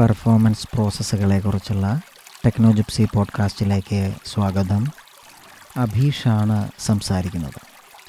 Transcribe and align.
Performance 0.00 0.68
പ്രോസസ്സുകളെക്കുറിച്ചുള്ള 0.74 2.00
ടെക്നോജിപ്സി 2.46 3.08
പോഡ്കാസ്റ്റിലേക്ക് 3.14 4.14
സ്വാഗതം. 4.24 4.86
അഭീഷാണ് 5.76 6.68
സംസാരിക്കുന്നത്. 6.78 7.60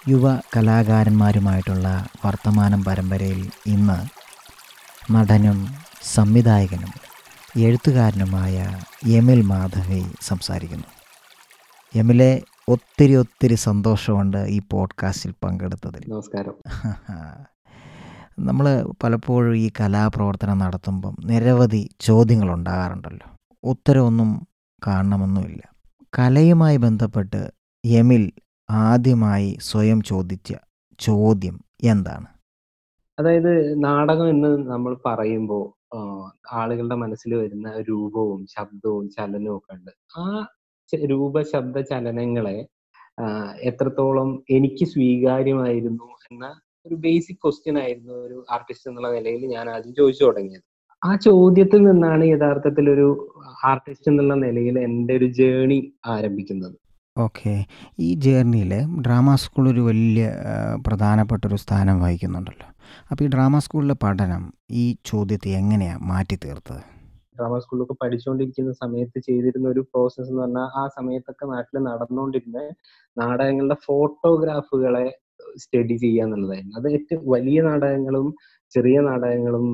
യുവ 0.09 0.36
കലാകാരന്മാരുമായിട്ടുള്ള 0.36 2.07
വർത്തമാനം 2.25 2.84
പരമ്പരയിൽ 2.84 3.52
ഇന്ന് 3.65 4.07
നടനും 5.13 5.75
സംവിധായകനും 6.04 6.93
എഴുത്തുകാരനുമായ 7.61 8.79
എമിൽ 9.07 9.41
മാധവി 9.41 10.04
സംസാരിക്കുന്നു. 10.21 10.88
എമിലെ 11.95 12.41
ഒത്തിരി 12.67 13.15
ഒത്തിരി 13.15 13.55
സന്തോഷമുണ്ട് 13.55 14.38
ഈ 14.38 14.61
പോഡ്കാസ്റ്റിൽ 14.71 15.33
പങ്കെടുത്തതിൽ. 15.43 16.11
നമസ്കാരം. 16.11 16.54
നമ്മൾ 18.38 18.65
പലപ്പോഴും 19.04 19.57
ഈ 19.57 19.71
കലാപ്രവർത്തനം 19.79 20.57
നടത്തുമ്പം 20.57 21.15
നിരവധി 21.25 21.89
ചോദ്യങ്ങൾ 21.99 22.53
ഉണ്ടാകാറുണ്ടല്ലോ. 22.53 23.27
ഉത്തരവൊന്നും 23.63 24.48
കാണണമെന്നുമില്ല. 24.88 25.63
കലയുമായി 26.20 26.77
ബന്ധപ്പെട്ട് 26.77 27.52
എമിൽ 27.85 28.31
ആദ്യമായി 28.70 29.57
സ്വയം 29.62 30.02
ചോദിച്ച 30.02 30.53
ചോദ്യം 30.99 31.55
എന്താണ്? 31.84 32.27
അതായത് 33.20 33.84
നാടകം 33.84 34.29
എന്ന് 34.29 34.70
നമ്മൾ 34.71 34.98
പറയുമ്പോൾ 35.05 35.65
ആളുകളുടെ 36.51 36.95
മനസ്സിൽ 36.95 37.34
വരുന്ന 37.35 37.73
രൂപവും 37.90 38.45
ശബ്ദവും 38.45 39.09
ചലനവും 39.09 39.57
ഒക്കെ 39.57 39.73
ഉണ്ട്. 39.73 39.91
ആ 40.17 40.48
രൂപ 40.93 41.41
ശബ്ദ 41.41 41.81
ചലനങ്ങളെ 41.81 42.57
എത്രത്തോളം 43.62 44.43
എനിക്ക് 44.49 44.85
സ്വീകാര്യമായിരുന്നു 44.85 46.04
എന്ന 46.04 46.45
ഒരു 46.88 46.96
ബേസിക് 46.96 47.41
ക്വസ്റ്റ്യൻ 47.44 47.77
ആയിരുന്നു 47.80 48.14
ഒരു 48.26 48.46
ആർട്ടിസ്റ്റ് 48.52 48.90
എന്നുള്ള 48.90 49.12
നിലയിൽ 49.18 49.46
ഞാൻ 49.46 49.70
ആദ്യം 49.70 49.94
ചോദിച്ചു 49.96 50.23
തുടങ്ങിയത്. 50.23 50.66
ആ 51.02 51.16
ചോദ്യത്തിൽ 51.16 51.82
നിന്നാണ് 51.84 52.26
യഥാർത്ഥത്തിൽ 52.26 52.86
ഒരു 52.90 53.08
ആർട്ടിസ്റ്റ് 53.66 54.10
എന്നുള്ള 54.12 54.35
നിലയിൽ 54.35 54.79
എന്റെ 54.79 55.13
ഒരു 55.16 55.26
ജേണി 55.40 55.79
ആരംഭിക്കുന്നത്. 56.05 56.76
ഓക്കെ 57.18 57.54
ഈ 57.99 58.10
ജേർണിയിൽ 58.16 58.74
ഡ്രാമ 59.05 59.35
സ്കൂൾ 59.35 59.66
ഒരു 59.70 59.82
വലിയ 59.82 60.26
പ്രധാനപ്പെട്ട 60.88 61.44
ഒരു 61.46 61.55
സ്ഥാനം 61.55 62.02
വഹിക്കുന്നുണ്ടല്ലോ. 62.02 62.68
അപ്പോൾ 63.12 63.24
ഈ 63.24 63.27
ഡ്രാമ 63.27 63.60
സ്കൂളിലെ 63.60 63.96
പഠനം 64.03 64.44
ഈ 64.72 64.84
ചോദ്യത്തെ 65.06 65.50
എങ്ങനെയാണ് 65.50 66.03
മാറ്റി 66.03 66.35
തീർത്തത്? 66.35 66.84
ഡ്രാമ 67.38 67.56
സ്കൂളിലൊക്കെ 67.59 67.96
പഠിച്ചുകൊണ്ടിരിക്കുന്ന 68.01 68.72
സമയത്ത് 68.74 69.19
ചെയ്തിരുന്ന 69.19 69.68
ഒരു 69.69 69.81
പ്രോസസ്സ് 69.91 70.29
എന്ന് 70.29 70.41
പറഞ്ഞാൽ 70.41 70.69
ആ 70.81 70.84
സമയത്തൊക്കെ 70.88 71.46
നാട്ടിൽ 71.46 71.78
നടന്നുകൊണ്ടിരുന്ന 71.79 72.62
നാടകങ്ങളുടെ 73.18 73.78
ഫോട്ടോഗ്രാഫുകളെ 73.88 75.07
സ്റ്റഡി 75.56 75.96
ചെയ്യുക 75.97 76.25
എന്നുള്ളതായിരുന്നു. 76.25 76.75
അത് 76.80 76.88
ഏറ്റവും 76.97 77.24
വലിയ 77.35 77.59
നാടകങ്ങളും 77.62 78.28
ചെറിയ 78.74 78.97
നാടകങ്ങളും 79.02 79.66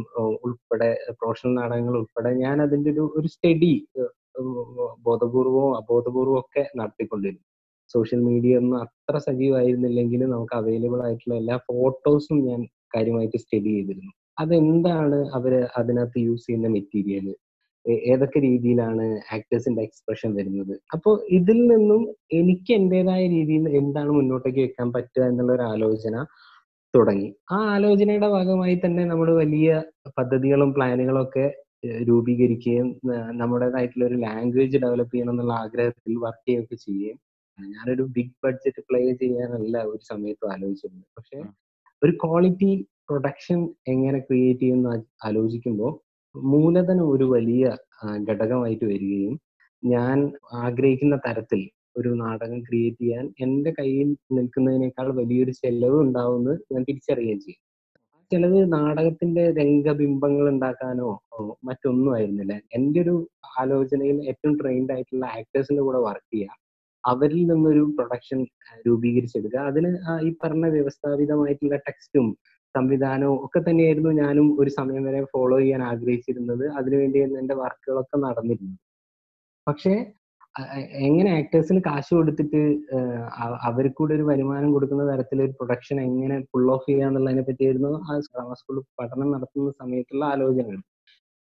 ഉൾപ്പെടെ 0.46 0.90
പ്രൊഫഷണൽ 1.20 1.54
നാടകങ്ങൾ 1.54 1.96
ഉൾപ്പെടെ 2.02 2.32
ഞാൻ 2.44 2.58
അതിന്റെ 2.62 2.90
ഒരു 2.92 3.06
ഒരു 3.20 3.28
സ്റ്റഡി 3.28 3.72
ബോധപൂർവവും 5.08 5.72
അബോധപൂർവവും 5.78 6.40
ഒക്കെ 6.40 6.64
നടത്തിക്കൊണ്ടിരുന്നു. 6.80 7.44
സോഷ്യൽ 7.96 8.22
മീഡിയ 8.30 8.54
ഒന്നും 8.58 8.78
അത്ര 8.86 9.16
സജീവമായിരുന്നില്ലെങ്കിലും 9.28 10.30
നമുക്ക് 10.30 10.56
അവൈലബിൾ 10.56 11.00
ആയിട്ടുള്ള 11.08 11.36
എല്ലാ 11.36 11.58
ഫോട്ടോസും 11.70 12.38
ഞാൻ 12.50 12.62
കാര്യമായിട്ട് 12.96 13.38
സ്റ്റഡി 13.38 13.72
ചെയ്തിരുന്നു. 13.76 14.12
അതെന്താണ് 14.38 15.18
അവർ 15.38 15.54
അതിനകത്ത് 15.80 16.20
യൂസ് 16.28 16.46
ചെയ്യുന്ന 16.48 16.68
മെറ്റീരിയൽ 16.68 17.28
ഏതൊക്കെ 18.10 18.40
രീതിയിലാണ് 18.48 19.06
ആക്ടേഴ്സിന്റെ 19.36 19.82
എക്സ്പ്രഷൻ 19.88 20.30
വരുന്നത്? 20.38 20.74
അപ്പോൾ 20.96 21.16
ഇതിൽ 21.38 21.60
നിന്നും 21.74 22.02
എനിക്ക് 22.40 22.72
എന്റേതായ 22.80 23.24
രീതിയിൽ 23.28 23.66
എന്താണ് 23.82 24.12
മുന്നോട്ടേക്ക് 24.18 24.62
വെക്കാൻ 24.66 24.90
പറ്റുക 24.96 25.24
എന്നുള്ള 25.32 25.52
ഒരു 25.58 25.66
ആലോചന 25.74 26.16
തുടങ്ങി. 26.94 27.30
ആ 27.52 27.58
ആലോചനയുടെ 27.76 28.30
ഭാഗമായി 28.36 28.76
തന്നെ 28.86 29.04
നമ്മൾ 29.06 29.30
വലിയ 29.42 29.70
പദ്ധതികളും 30.18 30.72
പ്ലാനുകളും 30.78 31.22
ഒക്കെ 31.26 31.46
രൂപീകരിക്കുകയും 32.10 32.90
നമ്മുടേതായിട്ടുള്ള 33.42 34.06
ഒരു 34.10 34.18
ലാംഗ്വേജ് 34.26 34.82
ഡെവലപ്പ് 34.84 35.14
ചെയ്യണം 35.14 35.34
എന്നുള്ള 35.34 35.54
ആഗ്രഹത്തിൽ 35.64 36.14
വർക്ക് 36.26 36.46
ചെയ്യുകയൊക്കെ 36.48 36.78
ചെയ്യുകയും 36.86 37.18
ഞാനൊരു 37.60 38.04
ബിഗ് 38.16 38.36
ബഡ്ജറ്റ് 38.44 38.82
പ്ലേ 38.90 39.02
ചെയ്യാനല്ല 39.22 39.76
ഒരു 39.92 40.04
സമയത്തും 40.12 40.52
ആലോചിച്ചിരുന്നത്. 40.54 41.10
പക്ഷെ 41.18 41.40
ഒരു 42.02 42.14
ക്വാളിറ്റി 42.24 42.72
പ്രൊഡക്ഷൻ 43.10 43.60
എങ്ങനെ 43.94 44.20
ക്രിയേറ്റ് 44.28 44.64
ചെയ്യുന്ന 44.64 44.90
ആലോചിക്കുമ്പോൾ 45.28 45.92
മൂലധനം 46.36 47.06
ഒരു 47.10 47.26
വലിയ 47.26 47.64
ഘടകമായിട്ട് 48.30 48.86
വരികയും 48.86 49.34
ഞാൻ 49.84 50.18
ആഗ്രഹിക്കുന്ന 50.54 51.16
തരത്തിൽ 51.26 51.62
ഒരു 51.98 52.10
നാടകം 52.14 52.60
ക്രിയേറ്റ് 52.62 53.02
ചെയ്യാൻ 53.02 53.26
എന്റെ 53.40 53.72
കയ്യിൽ 53.72 54.08
നിൽക്കുന്നതിനേക്കാൾ 54.32 55.08
വലിയൊരു 55.20 55.52
ചെലവ് 55.52 55.98
ഉണ്ടാവുമെന്ന് 56.00 56.54
ഞാൻ 56.74 56.82
തിരിച്ചറിയുകയും 56.84 57.40
ചെയ്യും 57.40 57.62
ചെലവ് 58.32 58.60
നാടകത്തിന്റെ 58.74 59.44
രംഗബിംബങ്ങൾ 59.52 60.46
ഉണ്ടാക്കാനോ 60.50 61.10
മറ്റൊന്നും 61.64 62.12
ആയിരുന്നില്ല. 62.16 62.54
എന്റെ 62.74 63.00
ഒരു 63.02 63.16
ആലോചനയിൽ 63.62 64.18
ഏറ്റവും 64.30 64.54
ട്രെയിൻഡ് 64.62 64.94
ആയിട്ടുള്ള 64.94 65.26
ആക്ടേഴ്സിന്റെ 65.38 65.82
കൂടെ 65.82 66.00
വർക്ക് 66.00 66.30
ചെയ്യുക 66.34 66.58
അവരിൽ 67.04 67.42
നിന്നൊരു 67.52 67.84
പ്രൊഡക്ഷൻ 67.98 68.40
രൂപീകരിച്ചെടുക്കുക. 68.88 69.62
അതിന് 69.72 69.92
ഈ 70.28 70.30
പറഞ്ഞ 70.44 70.66
വ്യവസ്ഥാപിതമായിട്ടുള്ള 70.76 71.78
ടെക്സ്റ്റും 71.88 72.28
സംവിധാനവും 72.78 73.46
ഒക്കെ 73.46 73.70
തന്നെയായിരുന്നു 73.70 74.10
ഞാനും 74.10 74.60
ഒരു 74.60 74.70
സമയം 74.70 75.04
വരെ 75.04 75.26
ഫോളോ 75.34 75.60
ചെയ്യാൻ 75.60 75.84
ആഗ്രഹിച്ചിരുന്നത്. 75.84 76.70
അതിനുവേണ്ടിയായിരുന്നു 76.70 77.42
എന്റെ 77.42 77.56
വർക്കുകളൊക്കെ 77.56 78.18
നടന്നിരുന്നത്. 78.18 78.80
പക്ഷേ 79.68 80.12
എങ്ങനെ 80.92 81.32
ആക്ടേഴ്സിന് 81.32 81.80
കാശ് 81.80 82.14
കൊടുത്തിട്ട് 82.14 82.56
ഏഹ് 82.56 83.28
അവ- 83.38 83.58
അവർക്ക് 83.62 83.96
കൂടെ 83.96 84.14
ഒരു 84.14 84.24
വരുമാനം 84.24 84.72
കൊടുക്കുന്ന 84.74 85.16
തരത്തിൽ 85.16 85.42
ഒരു 85.42 85.52
പ്രൊഡക്ഷൻ 85.52 86.02
എങ്ങനെ 86.02 86.40
പുൾ 86.54 86.72
ഓഫ് 86.72 86.90
ചെയ്യാന്നുള്ളതിനെ 86.90 87.42
പറ്റിയായിരുന്നു 87.42 87.90
ആ 87.90 88.20
ഡ്രാമ 88.20 88.54
സ്കൂൾ 88.54 88.84
പഠനം 89.00 89.32
നടത്തുന്ന 89.32 89.72
സമയത്തുള്ള 89.72 90.26
ആലോചനകൾ. 90.26 90.78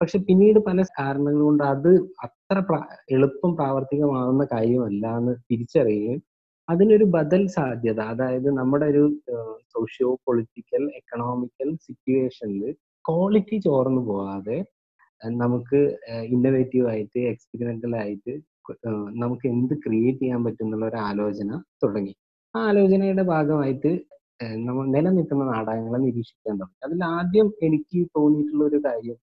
പക്ഷെ 0.01 0.19
പിന്നീട് 0.19 0.59
പല 0.59 0.81
കാരണങ്ങൾ 0.81 1.41
കൊണ്ട് 1.41 1.63
അത് 1.63 1.89
അത്ര 2.23 2.79
എളുപ്പം 3.11 3.55
പ്രാവർത്തികമാവുന്ന 3.55 4.47
കാര്യമല്ല 4.53 5.17
എന്ന് 5.17 5.35
തിരിച്ചറിയുകയും 5.51 6.23
അതിനൊരു 6.69 7.05
ബദൽ 7.15 7.43
സാധ്യത. 7.55 7.99
അതായത് 8.13 8.47
നമ്മുടെ 8.59 8.85
ഒരു 8.93 9.03
സോഷ്യോ 9.73 10.09
പൊളിറ്റിക്കൽ 10.25 10.83
എക്കണോമിക്കൽ 10.99 11.69
സിറ്റുവേഷനിൽ 11.85 12.63
ക്വാളിറ്റി 13.05 13.57
ചോർന്നു 13.57 14.01
പോകാതെ 14.09 14.57
നമുക്ക് 15.43 15.79
ഇന്നവേറ്റീവ് 16.27 16.87
ആയിട്ട് 16.93 17.19
എക്സ്പെരിമെന്റൽ 17.31 17.93
ആയിട്ട് 18.03 18.33
നമുക്ക് 19.23 19.45
എന്ത് 19.53 19.73
ക്രിയേറ്റ് 19.85 20.21
ചെയ്യാൻ 20.23 20.41
പറ്റും 20.45 20.65
എന്നുള്ള 20.65 20.85
ഒരു 20.91 20.99
ആലോചന 21.09 21.49
തുടങ്ങി. 21.83 22.13
ആ 22.55 22.59
ആലോചനയുടെ 22.69 23.23
ഭാഗമായിട്ട് 23.33 23.91
നമ്മൾ 24.67 24.85
നിലനിൽക്കുന്ന 24.95 25.43
നാടകങ്ങളെ 25.53 25.99
നിരീക്ഷിക്കാൻ 26.05 26.55
തുടങ്ങി. 26.61 26.79
അതിൽ 26.87 26.99
ആദ്യം 27.17 27.47
എനിക്ക് 27.67 27.99
തോന്നിയിട്ടുള്ള 28.17 28.63
ഒരു 28.71 28.79
കാര്യം 28.87 29.17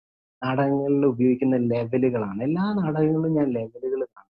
നാടകങ്ങളിൽ 0.41 1.05
ഉപയോഗിക്കുന്ന 1.05 1.57
ലെവലുകളാണ് 1.73 2.41
എല്ലാ 2.47 2.65
നാടകങ്ങളിലും 2.79 3.33
ഞാൻ 3.39 3.47
ലെവലുകൾ 3.57 4.01
കാണും. 4.07 4.33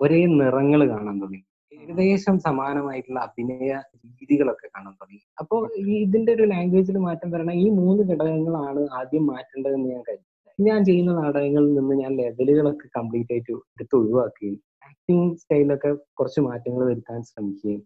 ഒരേ 0.00 0.20
നിറങ്ങൾ 0.40 0.80
കാണാൻ 0.88 1.16
തുടങ്ങി 1.20 1.42
ഏകദേശം 1.72 2.36
സമാനമായിട്ടുള്ള 2.38 3.20
അഭിനയ 3.20 3.72
രീതികളൊക്കെ 4.10 4.66
കാണാൻ 4.66 4.92
തുടങ്ങി 5.00 5.20
അപ്പോൾ 5.38 5.62
ഈ 5.82 5.96
ഇതിന്റെ 6.04 6.30
ഒരു 6.32 6.44
ലാംഗ്വേജിൽ 6.52 6.96
മാറ്റം 6.98 7.30
വരണം. 7.30 7.56
ഈ 7.64 7.66
മൂന്ന് 7.80 8.02
ഘടകങ്ങളാണ് 8.10 8.82
ആദ്യം 9.00 9.24
മാറ്റേണ്ടതെന്ന് 9.26 9.88
ഞാൻ 9.94 10.02
കരുതി 10.08 10.24
ഞാൻ 10.58 10.80
ചെയ്യുന്ന 10.84 11.12
നാടകങ്ങളിൽ 11.12 11.72
നിന്ന് 11.74 11.94
ഞാൻ 11.94 12.12
ലെവലുകളൊക്കെ 12.16 12.88
കംപ്ലീറ്റ് 12.98 13.32
ആയിട്ട് 13.32 13.52
എടുത്ത് 13.74 13.94
ഒഴിവാക്കുകയും 13.96 14.58
ആക്ടിങ് 14.88 15.26
സ്റ്റൈലൊക്കെ 15.40 15.90
കുറച്ച് 16.18 16.40
മാറ്റങ്ങൾ 16.40 16.82
വരുത്താൻ 16.90 17.20
ശ്രമിക്കുകയും 17.22 17.82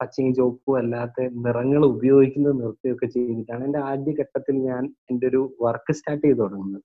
പച്ചയും 0.00 0.32
ചുവപ്പും 0.34 0.74
അല്ലാത്ത 0.78 1.26
നിറങ്ങൾ 1.46 1.82
ഉപയോഗിക്കുന്നത് 1.86 2.56
നിർത്തുകയൊക്കെ 2.60 3.06
ചെയ്തിട്ടാണ് 3.06 3.64
എന്റെ 3.64 3.80
ആദ്യ 3.90 4.12
ഘട്ടത്തിൽ 4.20 4.56
ഞാൻ 4.68 4.82
എന്റെ 5.10 5.26
ഒരു 5.26 5.40
വർക്ക് 5.64 5.92
സ്റ്റാർട്ട് 5.98 6.24
ചെയ്ത് 6.26 6.38
തുടങ്ങുന്നത്. 6.42 6.84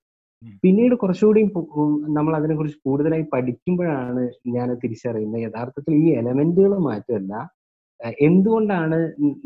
പിന്നീട് 0.62 0.94
കുറച്ചുകൂടി 1.02 1.40
നമ്മൾ 2.16 2.32
അതിനെ 2.38 2.54
കുറിച്ച് 2.58 2.78
കൂടുതലായി 2.86 3.24
പഠിക്കുമ്പോഴാണ് 3.34 4.22
ഞാൻ 4.56 4.68
തിരിച്ചറിയുന്നത്. 4.82 5.42
യഥാർത്ഥത്തിൽ 5.46 5.94
ഈ 6.02 6.06
എലമെന്റുകൾ 6.20 6.72
മാറ്റമല്ല 6.88 7.34
എന്തുകൊണ്ടാണ് 8.26 8.96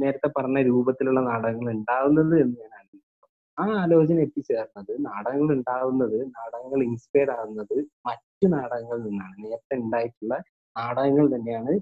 നേരത്തെ 0.02 0.28
പറഞ്ഞ 0.36 0.58
രൂപത്തിലുള്ള 0.68 1.20
നാടകങ്ങൾ 1.30 1.66
ഉണ്ടാകുന്നത് 1.76 2.34
എന്ന് 2.42 2.56
ഞാൻ 2.62 2.70
ആലോചിക്കുന്നത് 2.78 3.26
ആ 3.58 3.64
ആലോചന 3.82 4.18
എത്തിച്ചേർന്നത് 4.26 4.92
നാടകങ്ങൾ 5.08 5.50
ഉണ്ടാകുന്നത് 5.56 6.18
നാടകങ്ങൾ 6.36 6.80
ഇൻസ്പയർ 6.88 7.30
ആകുന്നത് 7.36 7.76
മറ്റു 8.08 8.46
നാടകങ്ങളിൽ 8.54 9.04
നിന്നാണ്. 9.08 9.34
നേരത്തെ 9.44 9.76
ഉണ്ടായിട്ടുള്ള 9.82 10.34
നാടകങ്ങൾ 10.76 11.26
തന്നെയാണ് 11.34 11.74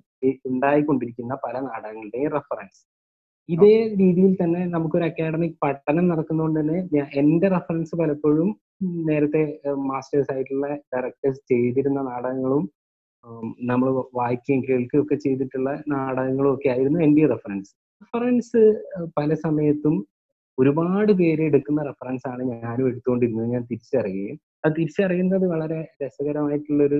ഉണ്ടായിക്കൊണ്ടിരിക്കുന്ന 0.51 1.35
പല 1.45 1.55
നാടകങ്ങളുടെയും 1.69 2.33
റെഫറൻസ് 2.37 2.83
ഇതേ 3.49 3.73
രീതിയിൽ 4.03 4.33
തന്നെ 4.43 4.61
നമുക്കൊരു 4.75 5.07
അക്കാഡമിക് 5.09 5.57
പഠനം 5.65 6.05
നടക്കുന്നതുകൊണ്ട് 6.11 6.59
തന്നെ 6.61 6.79
എന്റെ 7.23 7.49
റെഫറൻസ് 7.57 7.95
പലപ്പോഴും 8.03 8.51
നേരത്തെ 8.81 9.43
മാസ്റ്റേഴ്സ് 9.89 10.33
ആയിട്ടുള്ള 10.33 10.67
ഡയറക്ടേഴ്സ് 10.93 11.43
ചെയ്തിരുന്ന 11.53 12.01
നാടകങ്ങളും 12.03 12.65
നമ്മൾ 13.63 13.89
വായിക്കുകയും 14.15 14.63
കേൾക്കുകയും 14.69 15.03
ഒക്കെ 15.03 15.15
ചെയ്തിട്ടുള്ള 15.15 15.71
നാടകങ്ങളും 15.89 16.51
ഒക്കെ 16.55 16.69
ആയിരുന്നു 16.69 16.99
എന്റെ 17.03 17.27
റെഫറൻസ് 17.27 17.73
റെഫറൻസ് 18.03 18.61
പല 19.19 19.35
സമയത്തും 19.35 19.95
ഒരുപാട് 20.59 21.13
പേര് 21.13 21.43
എടുക്കുന്ന 21.43 21.83
റെഫറൻസ് 21.83 22.29
ആണ് 22.29 22.43
ഞാനും 22.51 22.89
എടുത്തുകൊണ്ടിരുന്നത്. 22.89 23.47
ഞാൻ 23.47 23.63
തിരിച്ചറിയുകയും 23.63 24.37
അത് 24.65 24.73
തിരിച്ചറിയുന്നത് 24.77 25.47
വളരെ 25.47 25.81
രസകരമായിട്ടുള്ളൊരു 26.03 26.99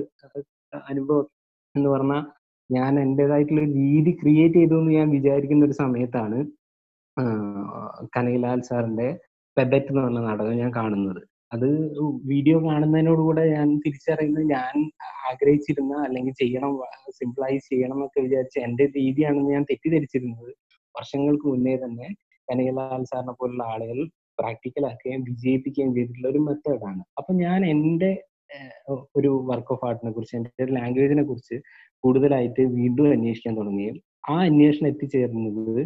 അനുഭവം 0.89 1.27
എന്ന് 1.75 1.89
പറഞ്ഞാൽ 1.89 2.23
ഞാൻ 2.69 2.99
എന്റെതായിട്ടുള്ള 2.99 3.63
രീതി 3.79 4.11
ക്രിയേറ്റ് 4.11 4.55
ചെയ്തു 4.55 4.75
എന്ന് 4.79 4.91
ഞാൻ 4.91 5.09
വിചാരിക്കുന്ന 5.09 5.65
ഒരു 5.65 5.75
സമയത്താണ് 5.83 6.37
കനകലാൽ 8.15 8.61
സാറിന്റെ 8.61 9.07
പെബറ്റ് 9.57 9.89
എന്ന് 9.91 10.01
പറഞ്ഞ 10.01 10.19
നാടകം 10.19 10.57
ഞാൻ 10.57 10.71
കാണുന്നത്. 10.75 11.21
അത് 11.51 11.67
വീഡിയോ 12.25 12.57
കാണുന്നതിനോടുകൂടെ 12.65 13.43
ഞാൻ 13.51 13.67
തിരിച്ചറിയുന്നത് 13.83 14.45
ഞാൻ 14.49 14.75
ആഗ്രഹിച്ചിരുന്ന 15.29 15.93
അല്ലെങ്കിൽ 16.05 16.33
ചെയ്യണം 16.33 16.71
സിമ്പിളായി 17.19 17.57
ചെയ്യണം 17.67 17.95
എന്നൊക്കെ 17.95 18.21
വിചാരിച്ച 18.21 18.57
എന്റെ 18.59 18.85
രീതിയാണെന്ന് 18.97 19.51
ഞാൻ 19.51 19.65
തെറ്റിദ്ധരിച്ചിരുന്നത്. 19.69 20.51
വർഷങ്ങൾക്ക് 20.95 21.45
മുന്നേ 21.47 21.75
തന്നെ 21.75 22.07
കനകലാൽ 22.47 23.03
സാറിനെ 23.03 23.33
പോലുള്ള 23.33 23.63
ആളുകൾ 23.65 23.97
പ്രാക്ടിക്കൽ 24.37 24.81
പ്രാക്ടിക്കലാക്കുകയും 24.81 25.21
വിജയിപ്പിക്കുകയും 25.27 25.91
ചെയ്തിട്ടുള്ള 25.95 26.27
ഒരു 26.29 26.39
മെത്തേഡാണ് 26.39 27.01
അപ്പൊ 27.19 27.31
ഞാൻ 27.35 27.59
എന്റെ 27.65 28.09
ഒരു 29.15 29.29
വർക്ക് 29.49 29.71
ഓഫ് 29.73 29.85
ആർട്ടിനെ 29.85 30.11
കുറിച്ച് 30.11 30.35
എന്റെ 30.37 30.63
ഒരു 30.65 30.73
ലാംഗ്വേജിനെ 30.73 31.23
കുറിച്ച് 31.23 31.55
കൂടുതലായിട്ട് 32.03 32.63
വീണ്ടും 32.75 33.07
അന്വേഷിക്കാൻ 33.11 33.53
തുടങ്ങുകയും 33.57 33.97
ആ 34.29 34.35
അന്വേഷണം 34.41 34.87
എത്തിച്ചേർന്നത് 34.87 35.81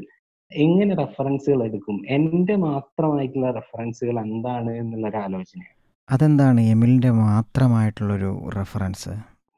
എങ്ങനെ 0.51 0.94
റെഫറൻസുകൾ 0.96 1.60
എടുക്കും? 1.63 1.98
എന്റെ 2.10 2.56
മാത്രമായിട്ടുള്ള 2.56 3.50
റെഫറൻസുകൾ 3.51 4.16
എന്താണ് 4.19 4.72
എന്നുള്ള 4.78 5.07
ഒരു 5.07 5.18
ആലോചനയാണ്. 5.18 5.75
അതെന്താണ് 6.10 6.62
എമിലിന്റെ 6.62 7.12
മാത്രമായിട്ടുള്ളൊരു 7.24 8.31
റെഫറൻസ് 8.56 9.13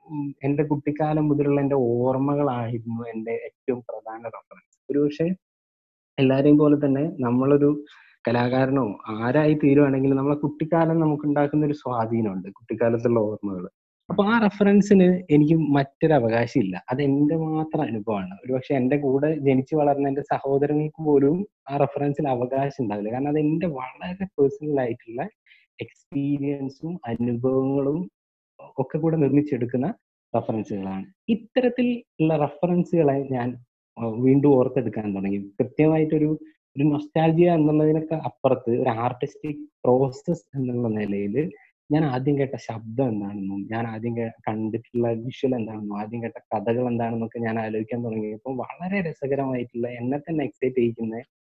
എന്റെ 0.05 0.43
എന്റെ 0.43 0.63
കുട്ടിക്കാലം 0.63 1.25
മുതലുള്ള 1.29 1.59
എന്റെ 1.61 1.77
ഓർമ്മകളായിരുന്നു 1.91 3.01
എന്റെ 3.03 3.33
ഏറ്റവും 3.47 3.79
പ്രധാന 3.81 4.21
റെഫറൻസ് 4.27 4.77
ഒരുപക്ഷെ 4.89 5.27
എല്ലാരെയും 6.17 6.57
പോലെ 6.57 6.77
തന്നെ 6.85 7.03
നമ്മളൊരു 7.19 7.69
കലാകാരനോ 8.27 8.85
ആരായി 9.17 9.53
തീരുവാണെങ്കിലും 9.53 10.17
നമ്മളെ 10.17 10.37
കുട്ടിക്കാലം 10.37 10.97
നമുക്ക് 10.99 11.25
ഉണ്ടാക്കുന്ന 11.25 11.65
ഒരു 11.65 11.73
സ്വാധീനമുണ്ട് 11.73 12.49
കുട്ടിക്കാലത്തുള്ള 12.49 13.19
ഓർമ്മകൾ 13.19 13.63
അപ്പൊ 14.11 14.23
ആ 14.25 14.37
റെഫറൻസിന് 14.39 15.05
എനിക്ക് 15.29 15.55
മറ്റൊരു 15.75 16.13
അവകാശമില്ല. 16.13 16.75
അത് 16.91 17.01
എന്റെ 17.01 17.35
മാത്രം 17.45 17.81
അനുഭവമാണ്. 17.81 18.33
ഒരുപക്ഷെ 18.45 18.73
എന്റെ 18.75 18.97
കൂടെ 18.97 19.29
ജനിച്ചു 19.39 19.75
വളർന്ന 19.75 20.07
എന്റെ 20.07 20.23
സഹോദരങ്ങൾക്ക് 20.31 21.01
പോലും 21.05 21.35
ആ 21.69 21.77
റെഫറൻസിൽ 21.77 22.27
അവകാശം 22.27 22.83
ഉണ്ടാവില്ല. 22.83 23.11
കാരണം 23.11 23.29
അത് 23.29 23.39
എന്റെ 23.39 23.67
വളരെ 23.77 24.25
പേഴ്സണൽ 24.35 24.79
ആയിട്ടുള്ള 24.79 25.21
എക്സ്പീരിയൻസും 25.79 26.93
അനുഭവങ്ങളും 27.07 27.99
ഒക്കെ 28.77 28.97
കൂടെ 28.97 29.17
നിർമ്മിച്ചെടുക്കുന്ന 29.17 29.87
റഫറൻസുകളാണ് 30.33 31.05
ഇത്തരത്തിൽ 31.29 31.87
ഉള്ള 32.19 32.33
റെഫറൻസുകളെ 32.37 33.17
ഞാൻ 33.31 33.47
വീണ്ടും 34.19 34.51
ഓർത്തെടുക്കാൻ 34.57 35.07
തുടങ്ങി. 35.15 35.39
കൃത്യമായിട്ടൊരു 35.59 36.29
ഒരു 36.75 36.83
നൊസ്റ്റാൾജിയ 36.83 37.47
എന്നുള്ളതിനൊക്കെ 37.51 38.15
അപ്പുറത്ത് 38.25 38.71
ഒരു 38.81 38.91
ആർട്ടിസ്റ്റിക് 39.05 39.63
പ്രോസസ് 39.83 40.45
എന്നുള്ള 40.57 40.87
നിലയിൽ 40.99 41.35
ഞാൻ 41.91 42.03
ആദ്യം 42.11 42.35
കേട്ട 42.39 42.55
ശബ്ദം 42.65 43.07
എന്താണെന്നും 43.11 43.61
ഞാൻ 43.71 43.85
ആദ്യം 43.87 44.13
കണ്ടിട്ടുള്ള 44.47 45.07
വിഷ്വൽ 45.23 45.53
എന്താണെന്നും 45.57 45.95
ആദ്യം 45.99 46.19
കേട്ട 46.23 46.37
കഥകൾ 46.53 46.83
എന്താണെന്നൊക്കെ 46.91 47.39
ഞാൻ 47.45 47.57
ആലോചിക്കാൻ 47.63 47.99
തുടങ്ങിയപ്പോൾ 48.05 48.53
വളരെ 48.61 48.99
രസകരമായിട്ടുള്ള 49.07 49.87
എന്നെ 49.99 50.19
തന്നെ 50.19 50.43
എക്സൈറ്റ് 50.47 50.77
ചെയ്യിക്കുന്ന 50.77 51.17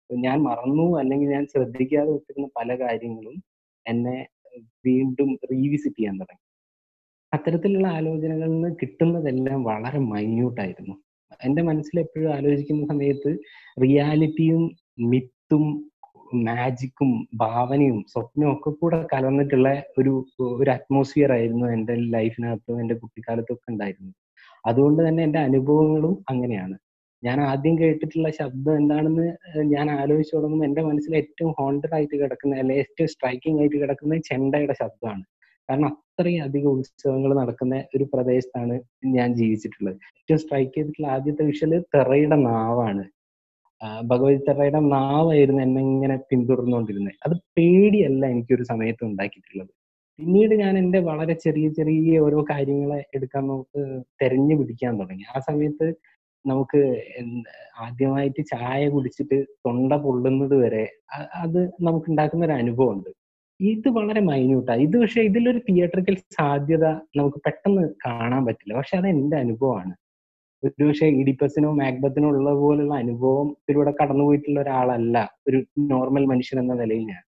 ഞാൻ 0.10 0.38
മറന്നു 0.48 0.86
അല്ലെങ്കിൽ 1.02 1.30
ഞാൻ 1.36 1.46
ശ്രദ്ധിക്കാതെ 1.54 2.12
വിട്ടിരുന്ന 2.16 2.48
പല 2.58 2.76
കാര്യങ്ങളും 2.82 3.38
എന്നെ 3.86 4.16
വീണ്ടും 4.86 5.30
റീവിസിറ്റ് 5.52 5.98
ചെയ്യാൻ 5.98 6.16
തുടങ്ങി. 6.20 6.42
അത്തരത്തിലുള്ള 7.34 7.88
ആലോചനകളിൽ 7.98 8.52
നിന്ന് 8.54 8.70
കിട്ടുന്നതെല്ലാം 8.82 9.62
വളരെ 9.70 10.00
മൈന്യൂട്ടായിരുന്നു 10.12 10.96
എന്റെ 11.40 11.62
മനസ്സിൽ 11.70 11.98
എപ്പോഴും 12.00 12.30
ആലോചിക്കുന്ന 12.36 12.84
സമയത്ത് 12.92 13.32
റിയാലിറ്റിയും 13.78 14.64
മിത്തും 15.12 15.64
മാജിക്കും 16.48 17.10
ഭാവനയും 17.36 17.98
സ്വപ്നവും 18.14 18.52
ഒക്കെ 18.54 18.72
കൂടെ 18.72 19.08
കലർന്നിട്ടുള്ള 19.14 19.70
ഒരു 20.00 20.14
ഒരു 20.62 20.70
അറ്റ്മോസ്ഫിയർ 20.70 21.32
ആയിരുന്നു 21.32 21.66
എന്റെ 21.72 21.96
ലൈഫിനകത്തും 22.16 22.82
എന്റെ 22.82 22.96
കുട്ടിക്കാലത്തും 22.96 23.56
ഒക്കെ 23.56 23.72
ഉണ്ടായിരുന്നത്. 23.72 24.16
അതുകൊണ്ട് 24.66 25.02
തന്നെ 25.08 25.22
എന്റെ 25.24 25.40
അനുഭവങ്ങളും 25.40 26.26
അങ്ങനെയാണ്. 26.30 26.76
ഞാൻ 27.24 27.42
ആദ്യം 27.42 27.76
കേട്ടിട്ടുള്ള 27.80 28.30
ശബ്ദം 28.32 28.78
എന്താണെന്ന് 28.78 29.28
ഞാൻ 29.66 29.92
ആലോചിച്ചു 29.92 30.36
തുടങ്ങുമ്പോൾ 30.38 30.66
എന്റെ 30.66 30.82
മനസ്സിൽ 30.82 31.16
ഏറ്റവും 31.16 31.52
ഹോണ്ടഡ് 31.60 31.96
ആയിട്ട് 31.96 32.16
കിടക്കുന്ന 32.22 32.56
അല്ലെങ്കിൽ 32.56 32.84
ഏറ്റവും 32.86 33.08
സ്ട്രൈക്കിംഗ് 33.08 33.60
ആയിട്ട് 33.62 33.78
കിടക്കുന്ന 33.84 34.18
ചെണ്ടയുടെ 34.32 34.76
ശബ്ദമാണ്. 34.82 35.24
കാരണം 35.70 35.88
അത്രയും 35.94 36.44
അധികം 36.44 36.72
ഉത്സവങ്ങൾ 36.72 37.32
നടക്കുന്ന 37.34 37.84
ഒരു 37.96 38.06
പ്രദേശത്താണ് 38.14 38.76
ഞാൻ 39.18 39.30
ജീവിച്ചിട്ടുള്ളത്. 39.34 39.98
ഏറ്റവും 40.20 40.40
സ്ട്രൈക്ക് 40.40 40.74
ചെയ്തിട്ടുള്ള 40.76 41.08
ആദ്യത്തെ 41.08 41.44
വിഷയം 41.52 41.84
തെറയുടെ 41.96 42.38
നാവാണ്. 42.50 43.04
ഭഗവതി 44.12 44.40
തെറയുടെ 44.48 44.82
നാവായിരുന്നു 44.96 45.62
എന്നെ 45.62 45.82
ഇങ്ങനെ 45.90 46.16
പിന്തുടർന്നുകൊണ്ടിരുന്നത് 46.30 47.18
അത് 47.28 47.36
പേടിയല്ല 47.58 48.24
എനിക്കൊരു 48.34 48.66
സമയത്ത് 48.72 49.04
ഉണ്ടാക്കിയിട്ടുള്ളത്. 49.10 49.72
പിന്നീട് 50.20 50.54
ഞാൻ 50.64 50.74
എന്റെ 50.78 51.00
വളരെ 51.10 51.36
ചെറിയ 51.46 51.68
ചെറിയ 51.78 52.20
ഓരോ 52.26 52.40
കാര്യങ്ങളെ 52.52 53.00
എടുക്കാൻ 53.18 53.44
നമുക്ക് 53.48 53.82
തെരഞ്ഞു 54.22 54.56
പിടിക്കാൻ 54.60 54.94
തുടങ്ങി. 55.02 55.26
ആ 55.36 55.40
സമയത്ത് 55.50 55.88
നമുക്ക് 56.46 56.82
ആദ്യമായിട്ട് 57.86 58.42
ചായ 58.54 58.82
കുടിച്ചിട്ട് 58.96 59.38
തൊണ്ട 59.66 59.94
പൊള്ളുന്നത് 60.06 60.56
വരെ 60.64 60.86
അത് 61.44 61.62
നമുക്ക് 61.88 62.08
ഉണ്ടാക്കുന്ന 62.12 62.48
ഒരു 62.50 62.56
അനുഭവമുണ്ട്. 62.62 63.10
ഇത് 63.60 63.88
വളരെ 63.98 64.22
മൈന്യൂട്ടാണ് 64.30 64.82
ഇത് 64.88 64.96
പക്ഷെ 65.04 65.22
ഇതിലൊരു 65.30 65.60
തിയേറ്ററിക്കൽ 65.70 66.16
സാധ്യത 66.40 66.86
നമുക്ക് 67.20 67.40
പെട്ടെന്ന് 67.48 67.84
കാണാൻ 68.06 68.42
പറ്റില്ല. 68.48 68.74
പക്ഷെ 68.80 68.96
അത് 69.02 69.08
എന്റെ 69.16 69.38
അനുഭവമാണ്. 69.46 69.94
ഒരു 70.64 70.84
പക്ഷെ 70.88 71.08
ഇഡിപ്പസിനോ 71.22 71.72
മാക്ബത്തിനോ 71.72 72.28
ഉള്ള 72.30 72.54
പോലുള്ള 72.54 72.94
അനുഭവത്തിലൂടെ 72.94 73.94
കടന്നുപോയിട്ടുള്ള 74.02 74.60
ഒരാളല്ല. 74.62 75.16
ഒരു 75.48 75.60
നോർമൽ 75.80 76.26
മനുഷ്യൻ 76.26 76.60
എന്ന 76.60 76.74
നിലയിൽ 76.74 77.06
ഞാൻ. 77.06 77.24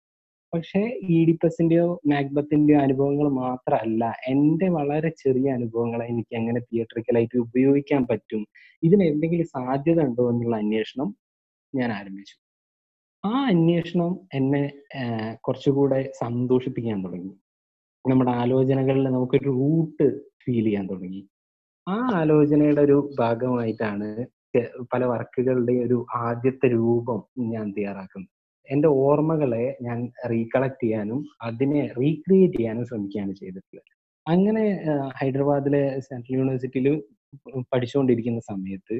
പക്ഷെ 0.52 0.80
ഈഡിപ്പസിന്റെയോ 1.10 2.00
മാക്ബത്തിന്റെയോ 2.06 2.78
അനുഭവങ്ങൾ 2.80 3.28
മാത്രമല്ല 3.42 4.04
എന്റെ 4.28 4.68
വളരെ 4.68 5.08
ചെറിയ 5.08 5.50
അനുഭവങ്ങളെ 5.50 6.06
എനിക്ക് 6.06 6.36
എങ്ങനെ 6.36 6.60
തിയേറ്ററിക്കലായിട്ട് 6.60 7.38
ഉപയോഗിക്കാൻ 7.38 8.06
പറ്റും 8.10 8.42
ഇതിന് 8.82 9.04
എന്തെങ്കിലും 9.04 9.46
സാധ്യത 9.46 10.00
ഉണ്ടോ 10.00 10.30
എന്നുള്ള 10.30 10.56
അന്വേഷണം 10.56 11.10
ഞാൻ 11.74 11.92
ആരംഭിച്ചു. 11.92 12.36
ആ 13.24 13.32
അന്വേഷണം 13.46 14.12
എന്നെ 14.34 14.62
കുറച്ചുകൂടെ 15.34 16.10
സന്തോഷിപ്പിക്കാൻ 16.18 17.04
തുടങ്ങി. 17.04 17.32
നമ്മുടെ 18.04 18.30
ആലോചനകളിൽ 18.30 19.04
നമുക്കൊരു 19.04 19.50
റൂട്ട് 19.50 20.06
ഫീൽ 20.42 20.64
ചെയ്യാൻ 20.64 20.86
തുടങ്ങി. 20.86 21.22
ആ 21.86 21.96
ആലോചനയുടെ 22.20 22.82
ഒരു 22.88 22.96
ഭാഗമായിട്ടാണ് 23.20 24.08
പല 24.92 25.02
വർക്കുകളുടെയും 25.12 25.82
ഒരു 25.86 25.98
ആദ്യത്തെ 26.26 26.66
രൂപം 26.76 27.20
ഞാൻ 27.52 27.66
തയ്യാറാക്കുന്നത്. 27.76 28.32
എന്റെ 28.68 28.88
ഓർമ്മകളെ 29.04 29.64
ഞാൻ 29.86 29.98
റീകളക്ട് 30.32 30.82
ചെയ്യാനും 30.82 31.20
അതിനെ 31.48 31.82
റീക്രിയേറ്റ് 32.00 32.58
ചെയ്യാനും 32.58 32.84
ശ്രമിക്കുകയാണ് 32.90 33.32
ചെയ്തിട്ടുള്ളത്. 33.40 33.90
അങ്ങനെ 34.26 34.64
ഹൈദരാബാദിലെ 35.20 35.82
സെൻട്രൽ 36.08 36.36
യൂണിവേഴ്സിറ്റിയിൽ 36.38 36.88
പഠിച്ചുകൊണ്ടിരിക്കുന്ന 37.72 38.40
സമയത്ത് 38.50 38.96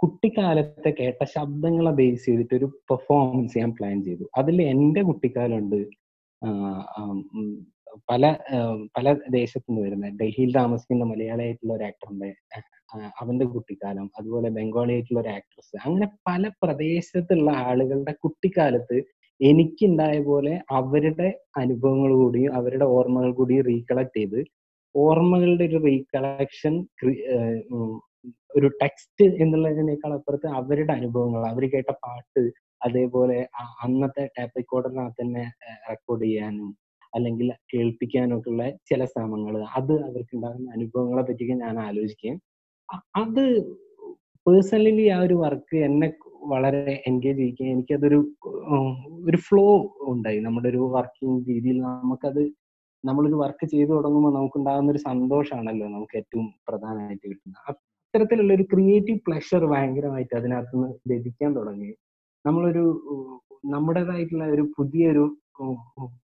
കുട്ടിക്കാലത്തെ 0.00 0.90
കേട്ട 1.00 1.20
ശബ്ദങ്ങളെ 1.34 1.92
ബേസ് 2.00 2.24
ചെയ്തിട്ട് 2.26 2.54
ഒരു 2.60 2.68
പെർഫോമൻസ് 2.90 3.58
ഞാൻ 3.60 3.70
പ്ലാൻ 3.78 3.96
ചെയ്തു. 4.04 4.24
അതിൽ 4.40 4.56
എന്റെ 4.72 5.02
കുട്ടിക്കാലമുണ്ട് 5.08 5.78
പല 8.08 8.24
പല 8.96 9.06
ദേശത്തു 9.30 9.68
നിന്ന് 9.68 9.82
വരുന്ന 9.82 10.06
ഡൽഹിയിൽ 10.20 10.50
താമസിക്കുന്ന 10.52 11.04
മലയാളിയായിട്ടുള്ള 11.04 11.72
ഒരു 11.74 11.84
ആക്ടറുണ്ട് 11.84 12.30
അവന്റെ 13.18 13.46
കുട്ടിക്കാലം 13.46 14.06
അതുപോലെ 14.18 14.48
ബംഗാളി 14.50 14.92
ആയിട്ടുള്ള 14.92 15.20
ഒരു 15.20 15.30
ആക്ട്രസ് 15.30 15.74
അങ്ങനെ 15.84 16.06
പല 16.26 16.50
പ്രദേശത്തുള്ള 16.62 17.50
ആളുകളുടെ 17.64 18.14
കുട്ടിക്കാലത്ത് 18.24 18.98
എനിക്കുണ്ടായ 19.40 20.18
പോലെ 20.20 20.52
അവരുടെ 20.72 21.28
അനുഭവങ്ങൾ 21.56 22.10
കൂടിയും 22.14 22.52
അവരുടെ 22.54 22.86
ഓർമ്മകൾ 22.96 23.30
കൂടിയും 23.32 23.66
റീകളക്ട് 23.66 24.18
ചെയ്ത് 24.18 24.40
ഓർമ്മകളുടെ 24.94 25.64
ഒരു 25.64 25.78
റീകളക്ഷൻ 25.84 26.74
ഒരു 28.54 28.68
ടെക്സ്റ്റ് 28.80 29.24
എന്നുള്ളതിനേക്കാൾ 29.42 30.12
അപ്പുറത്ത് 30.12 30.48
അവരുടെ 30.58 30.92
അനുഭവങ്ങൾ 30.92 31.42
അവർ 31.48 31.64
കേട്ട 31.68 31.90
പാട്ട് 32.04 32.42
അതേപോലെ 32.80 33.38
അന്നത്തെ 33.84 34.24
ടാപ്പ് 34.28 34.58
റെക്കോർഡറിനകത്ത് 34.58 35.22
തന്നെ 35.22 35.44
റെക്കോർഡ് 35.90 36.24
ചെയ്യാനും 36.24 36.70
അല്ലെങ്കിൽ 37.14 37.48
കേൾപ്പിക്കാനൊക്കെയുള്ള 37.72 38.64
ചില 38.90 39.04
ശ്രമങ്ങൾ 39.04 39.54
അത് 39.76 39.94
അവർക്ക് 40.04 40.34
ഉണ്ടാകുന്ന 40.34 40.70
അനുഭവങ്ങളെ 40.70 41.22
പറ്റിയൊക്കെ 41.22 41.56
ഞാൻ 41.64 41.76
ആലോചിക്കുകയും 41.80 42.38
അത് 43.16 43.44
പേഴ്സണലി 44.46 45.06
ആ 45.08 45.18
ഒരു 45.20 45.34
വർക്ക് 45.34 45.76
എന്നെ 45.78 46.08
വളരെ 46.46 46.94
എൻഗേജ് 47.06 47.38
ചെയ്യിക്കുകയും 47.38 47.72
എനിക്കതൊരു 47.72 48.18
ഒരു 49.28 49.36
ഫ്ലോ 49.36 49.64
ഉണ്ടായി. 50.06 50.40
നമ്മുടെ 50.40 50.68
ഒരു 50.68 50.82
വർക്കിംഗ് 50.96 51.48
രീതിയിൽ 51.48 51.78
നമുക്കത് 51.82 52.42
നമ്മളൊരു 53.04 53.34
വർക്ക് 53.34 53.66
ചെയ്തു 53.66 53.90
തുടങ്ങുമ്പോൾ 53.92 54.32
നമുക്കുണ്ടാകുന്ന 54.34 54.90
ഒരു 54.90 54.98
സന്തോഷമാണല്ലോ 54.98 55.86
നമുക്ക് 55.88 56.16
ഏറ്റവും 56.16 56.46
പ്രധാനമായിട്ട് 56.68 57.26
കിട്ടുന്നത്. 57.28 57.62
അത്തരത്തിലുള്ള 57.70 58.52
ഒരു 58.54 58.62
ക്രിയേറ്റീവ് 58.72 59.20
പ്ലഷർ 59.26 59.62
ഭയങ്കരമായിട്ട് 59.66 60.34
അതിനകത്ത് 60.36 60.76
നിന്ന് 60.76 60.90
ലഭിക്കാൻ 61.12 61.50
തുടങ്ങി. 61.56 61.90
നമ്മളൊരു 62.44 62.84
നമ്മുടേതായിട്ടുള്ള 63.66 64.44
ഒരു 64.46 64.64
പുതിയൊരു 64.78 65.24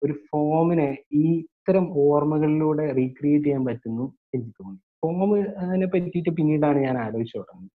ഒരു 0.02 0.14
ഫോമിനെ 0.28 0.88
ഈ 1.22 1.24
ഇത്തരം 1.44 1.86
ഓർമ്മകളിലൂടെ 2.04 2.84
റീക്രിയേറ്റ് 2.98 3.46
ചെയ്യാൻ 3.46 3.64
പറ്റുന്നു 3.68 4.04
എനിക്ക് 4.34 4.54
തോന്നി 4.60 4.80
ഫോം 5.02 5.18
അതിനെ 5.62 5.86
പറ്റിയിട്ട് 5.94 6.30
പിന്നീടാണ് 6.38 6.78
ഞാൻ 6.86 6.96
ആലോചിച്ചു 7.06 7.36
തുടങ്ങുന്നത്. 7.38 7.74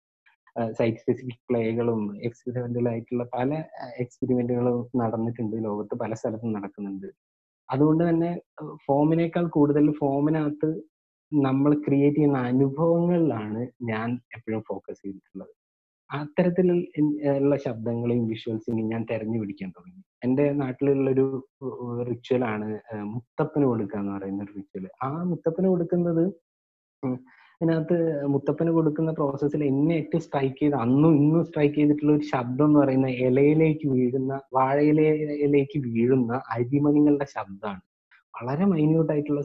സൈറ്റ് 0.79 1.01
സ്പെസിഫിക് 1.03 1.43
പ്ലേകളും 1.49 2.01
എക്സ്പെരിമെന്റലായിട്ടുള്ള 2.29 3.25
പല 3.35 3.51
എക്സ്പെരിമെന്റുകളും 4.05 4.79
നടന്നിട്ടുണ്ട്. 5.03 5.57
ലോകത്ത് 5.69 5.95
പല 6.03 6.13
സ്ഥലത്തും 6.21 6.55
നടക്കുന്നുണ്ട്. 6.57 7.09
അതുകൊണ്ട് 7.69 8.03
തന്നെ 8.09 8.31
ഫോമിനേക്കാൾ 8.87 9.45
കൂടുതൽ 9.57 9.87
ഫോമിനകത്ത് 10.01 10.71
നമ്മൾ 11.33 11.73
ക്രിയേറ്റ് 11.87 12.19
ചെയ്യുന്ന 12.19 12.39
അനുഭവങ്ങളിലാണ് 12.53 13.63
ഞാൻ 13.91 14.09
എപ്പോഴും 14.37 14.63
ഫോക്കസ് 14.71 15.01
ചെയ്തിട്ടുള്ളത്. 15.05 15.53
അത്തരത്തിൽ 16.11 16.69
ഉള്ള 17.41 17.55
ശബ്ദങ്ങളെയും 17.65 18.25
വിഷ്വൽസിനെയും 18.31 18.87
ഞാൻ 18.93 19.03
തെരഞ്ഞു 19.11 19.39
പിടിക്കാൻ 19.41 19.69
തുടങ്ങി 19.77 20.01
എന്റെ 20.25 20.45
നാട്ടിലുള്ളൊരു 20.61 21.27
റിച്വൽ 22.11 22.43
ആണ് 22.53 22.69
മുത്തപ്പന് 23.13 23.67
കൊടുക്കുക 23.71 23.99
എന്ന് 24.01 24.13
പറയുന്ന 24.17 24.47
ഒരു 24.47 24.55
റിച്വൽ. 24.61 24.87
ആ 25.07 25.09
മുത്തപ്പന് 25.31 25.69
കൊടുക്കുന്നത് 25.73 26.25
അതിനകത്ത് 27.61 27.97
മുത്തപ്പന് 28.33 28.71
കൊടുക്കുന്ന 28.77 29.11
പ്രോസസ്സിൽ 29.19 29.63
എന്നെ 29.71 29.95
ഏറ്റവും 30.01 30.23
സ്ട്രൈക്ക് 30.27 30.59
ചെയ്ത 30.61 30.77
അന്നും 30.85 31.15
ഇന്നും 31.21 31.43
സ്ട്രൈക്ക് 31.49 31.77
ചെയ്തിട്ടുള്ള 31.79 32.13
ഒരു 32.19 32.27
ശബ്ദം 32.35 32.67
എന്ന് 32.69 32.79
പറയുന്ന 32.83 33.09
ഇലയിലേക്ക് 33.27 33.87
വീഴുന്ന 33.95 34.35
വാഴയിലയിലേക്ക് 34.57 35.79
വീഴുന്ന 35.87 36.33
അരിമണികളുടെ 36.55 37.27
ശബ്ദമാണ്. 37.37 37.83
വളരെ 38.35 38.67
മൈന്യൂട്ട് 38.73 39.13
ആയിട്ടുള്ള 39.15 39.43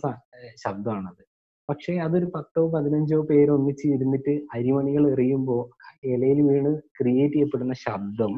ശബ്ദമാണത്. 0.66 1.24
പക്ഷേ 1.70 1.94
അതൊരു 1.98 2.28
10ഓ 2.36 2.64
15ഓ 2.76 3.22
പേര് 3.30 3.52
ഒന്നിച്ച് 3.52 3.86
ഇരുന്നിട്ട് 3.88 4.34
അരിമണികൾ 4.54 5.12
എറിയുമ്പോൾ 5.12 5.62
ഇലയിൽ 6.08 6.42
വീണ് 6.42 6.72
ക്രിയേറ്റ് 6.98 7.34
ചെയ്യപ്പെടുന്ന 7.34 7.74
ശബ്ദം 7.86 8.34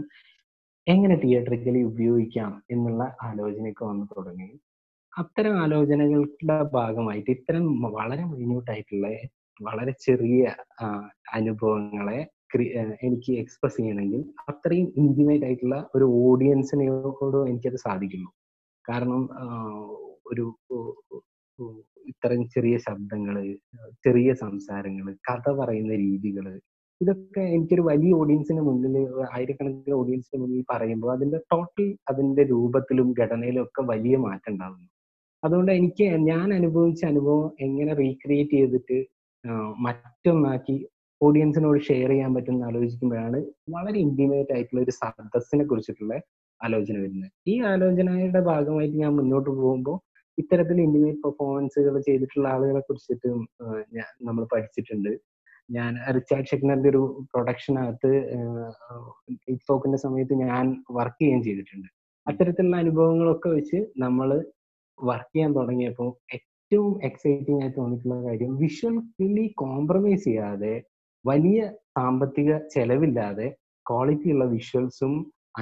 എങ്ങനെ 0.88 1.15
തിയേറ്ററിക്കലി 1.15 1.81
ഉപയോഗിക്കാം 1.84 2.63
എന്നുള്ള 2.72 3.03
ആലോചനയൊക്കെ 3.24 3.86
വന്നു 3.86 4.05
തുടങ്ങി. 4.17 4.50
അത്തരം 5.13 5.53
ആലോചനകളുടെ 5.63 6.57
ഭാഗമായിട്ട് 6.74 7.29
ഇത്തരം 7.31 7.65
വളരെ 7.91 8.24
മൈന്യൂട്ടായിട്ടുള്ള 8.25 9.07
വളരെ 9.60 9.93
ചെറിയ 10.00 10.41
അനുഭവങ്ങളെ 11.34 12.19
എനിക്ക് 13.01 13.31
എക്സ്പ്രസ് 13.34 13.77
ചെയ്യണമെങ്കിൽ 13.77 14.22
അത്രയും 14.50 14.88
ഇന്റിമേറ്റ് 14.98 15.46
ആയിട്ടുള്ള 15.46 15.77
ഒരു 15.96 16.05
ഓഡിയൻസിനോട് 16.24 17.39
എനിക്കത് 17.50 17.77
സാധിക്കുന്നു 17.77 18.29
കാരണം 18.86 19.24
ഒരു 20.27 20.46
ഇത്തരം 22.08 22.42
ചെറിയ 22.56 22.76
ശബ്ദങ്ങൾ, 22.88 23.36
ചെറിയ 24.06 24.30
സംസാരങ്ങൾ, 24.44 25.08
കഥ 25.30 25.46
പറയുന്ന 25.60 25.94
രീതികൾ 26.06 26.48
ഇതൊക്കെ 27.02 27.42
എനിക്കൊരു 27.56 27.84
വലിയ 27.90 28.12
ഓഡിയൻസിന് 28.20 28.62
മുന്നിൽ 28.68 28.94
ആയിരക്കണക്കിന് 29.36 29.96
ഓഡിയൻസിന് 30.02 30.38
മുന്നിൽ 30.42 30.62
പറയുമ്പോൾ 30.72 31.10
അതിന്റെ 31.16 31.40
ടോട്ടൽ 31.52 31.88
അതിന്റെ 32.12 32.44
രൂപത്തിലും 32.52 33.10
ഘടനയിലും 33.20 33.62
ഒക്കെ 33.64 33.82
വലിയ 33.92 34.16
മാറ്റം 34.18 34.52
ഉണ്ടാകുന്നു. 34.54 34.88
അതുകൊണ്ട് 35.44 35.72
എനിക്ക് 35.72 36.06
ഞാൻ 36.30 36.48
അനുഭവിച്ച 36.54 37.02
അനുഭവം 37.06 37.46
എങ്ങനെ 37.66 37.92
റീക്രിയേറ്റ് 38.02 38.56
ചെയ്തിട്ട് 38.60 38.98
മറ്റൊന്നാക്കി 39.86 40.78
ഓഡിയൻസിനോട് 41.22 41.80
ഷെയർ 41.90 42.10
ചെയ്യാൻ 42.10 42.32
പറ്റുന്ന 42.36 42.66
ആലോചിക്കുമ്പോഴാണ് 42.70 43.38
വളരെ 43.76 43.98
ഇന്റിമേറ്റ് 44.08 44.54
ആയിട്ടുള്ള 44.56 44.82
ഒരു 44.86 44.94
സദസ്സിനെ 45.02 45.64
കുറിച്ചിട്ടുള്ള 45.66 46.16
ആലോചന 46.62 46.96
വരുന്നത്. 47.04 47.32
ഈ 47.48 47.56
ആലോചനയുടെ 47.72 48.42
ഭാഗമായിട്ട് 48.52 48.98
ഞാൻ 49.04 49.12
മുന്നോട്ട് 49.20 49.50
പോകുമ്പോ 49.60 49.94
ഇത്തരത്തിൽ 50.38 50.77
ഇൻഡിവിജ്വൽ 50.86 51.17
പെർഫോമൻസുകൾ 51.24 51.96
ചെയ്തിട്ടുള്ള 52.08 52.48
ആളുകളെ 52.56 52.82
കുറിച്ചിട്ടും 52.88 53.39
ഞാൻ 53.98 54.10
നമ്മൾ 54.27 54.44
പഠിച്ചിട്ടുണ്ട്. 54.53 55.12
ഞാൻ 55.70 55.91
റിച്ചാർഡ് 56.15 56.50
ഷെക്നറിന്റെ 56.51 56.89
ഒരു 56.94 57.01
പ്രൊഡക്ഷനകത്ത് 57.32 58.12
ഇറ്റ്ഫോക്കിന്റെ 59.53 60.00
സമയത്ത് 60.06 60.36
ഞാൻ 60.46 60.65
വർക്ക് 60.98 61.20
ചെയ്യുകയും 61.22 61.41
ചെയ്തിട്ടുണ്ട്. 61.48 61.89
അത്തരത്തിലുള്ള 62.27 62.77
അനുഭവങ്ങളൊക്കെ 62.84 63.50
വെച്ച് 63.58 63.79
നമ്മൾ 64.03 64.29
വർക്ക് 65.00 65.34
ചെയ്യാൻ 65.34 65.51
തുടങ്ങിയപ്പോൾ 65.58 66.10
ഏറ്റവും 66.38 66.94
എക്സൈറ്റിംഗ് 67.08 67.60
ആയി 67.63 67.74
തോന്നിയിട്ടുള്ള 67.77 68.15
കാര്യം 68.27 68.53
വിഷ്വൽ 68.63 68.96
വിഷ്വലി 69.00 69.46
കോംപ്രമൈസ് 69.63 70.24
ചെയ്യാതെ 70.27 70.74
വലിയ 71.25 71.60
സാമ്പത്തിക 71.98 72.51
ചെലവില്ലാതെ 72.74 73.48
ക്വാളിറ്റി 73.86 74.29
ഉള്ള 74.36 74.46
വിഷ്വൽസും 74.56 75.13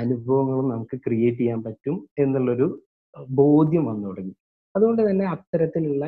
അനുഭവങ്ങളും 0.02 0.68
നമുക്ക് 0.74 0.96
ക്രിയേറ്റ് 1.06 1.42
ചെയ്യാൻ 1.42 1.60
പറ്റും 1.68 1.98
എന്നുള്ളൊരു 2.24 2.68
ബോധ്യം 3.42 3.84
വന്നു 3.90 4.08
തുടങ്ങി. 4.08 4.36
അതുകൊണ്ട് 4.76 5.02
തന്നെ 5.08 5.26
അത്തരത്തിലുള്ള 5.34 6.06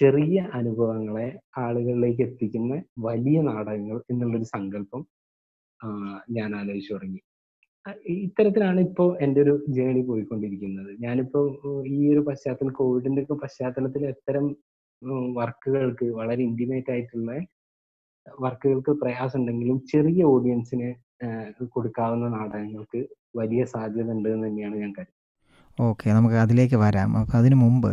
ചെറിയ 0.00 0.38
അനുഭവങ്ങളെ 0.58 1.28
ആളുകളിലേക്ക് 1.64 2.22
എത്തിക്കുന്ന 2.26 2.72
വലിയ 3.06 3.38
നാടകങ്ങൾ 3.48 3.96
എന്നുള്ളൊരു 4.12 4.46
സങ്കല്പം 4.56 5.02
ഞാൻ 6.36 6.50
ആലോചിച്ചു 6.60 6.92
തുടങ്ങി. 6.94 7.20
ഇത്തരത്തിലാണ് 8.24 8.80
ഇപ്പോൾ 8.88 9.08
എന്റെ 9.24 9.40
ഒരു 9.44 9.54
ജേണി 9.76 10.02
പോയിക്കൊണ്ടിരിക്കുന്നത്. 10.08 10.90
ഞാനിപ്പോൾ 11.06 11.46
ഈ 11.94 12.00
ഒരു 12.12 12.22
പശ്ചാത്തലം 12.28 12.72
കോവിഡിന്റെ 12.80 13.22
ഒക്കെ 13.24 13.36
പശ്ചാത്തലത്തിൽ 13.44 14.02
അത്തരം 14.12 14.46
വർക്കുകൾക്ക് 15.38 16.06
വളരെ 16.18 16.42
ഇന്റിമേറ്റ് 16.50 16.92
ആയിട്ടുള്ള 16.94 17.30
വർക്കുകൾക്ക് 18.26 18.92
പ്രയാസം 19.02 19.38
ഉണ്ടെങ്കിലും 19.40 19.78
ചെറിയ 19.92 20.22
ഓഡിയൻസിന് 20.34 20.90
കൊടുക്കാവുന്ന 21.76 22.26
നാടകങ്ങൾക്ക് 22.36 23.00
വലിയ 23.40 23.62
സാധ്യത 23.74 24.10
ഉണ്ട് 24.16 24.28
എന്ന് 24.34 24.46
തന്നെയാണ് 24.48 24.76
ഞാൻ 24.82 24.92
കരുതുന്നത്. 24.98 25.19
ഓക്കെ. 25.80 26.10
നമുക്ക് 26.10 26.36
അതിലേക്ക് 26.36 26.76
വരാം. 26.76 27.16
അപ്പൊ 27.16 27.38
അതിനു 27.38 27.54
മുമ്പ് 27.54 27.92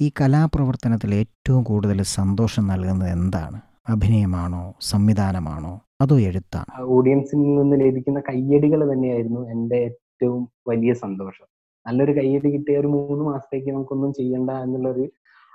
ഈ 0.00 0.12
കലാപ്രവർത്തനത്തിൽ 0.20 1.14
ഏറ്റവും 1.14 1.62
കൂടുതൽ 1.62 2.02
സന്തോഷം 2.02 2.66
നൽകുന്നത് 2.66 3.10
എന്താണ്? 3.10 3.60
അഭിനയമാണോ? 3.88 4.74
സംവിധാനമാണോ? 4.80 5.80
അതോ 6.00 6.18
എഴുത്താണ് 6.20 6.82
ഓഡിയൻസിൽ 6.82 7.36
നിന്ന് 7.36 7.80
ലഭിക്കുന്ന 7.80 8.20
കയ്യടികൾ 8.20 8.92
തന്നെയായിരുന്നു 8.92 9.50
എന്റെ 9.50 9.76
ഏറ്റവും 9.76 10.48
വലിയ 10.68 10.92
സന്തോഷം. 10.92 11.46
നല്ലൊരു 11.86 12.12
കയ്യടി 12.12 12.48
കിട്ടിയ 12.50 12.78
ഒരു 12.78 12.86
മൂന്ന് 12.86 13.24
മാസത്തേക്ക് 13.24 13.70
നമുക്കൊന്നും 13.72 14.12
ചെയ്യണ്ട 14.12 14.50
എന്നുള്ളൊരു 14.50 15.04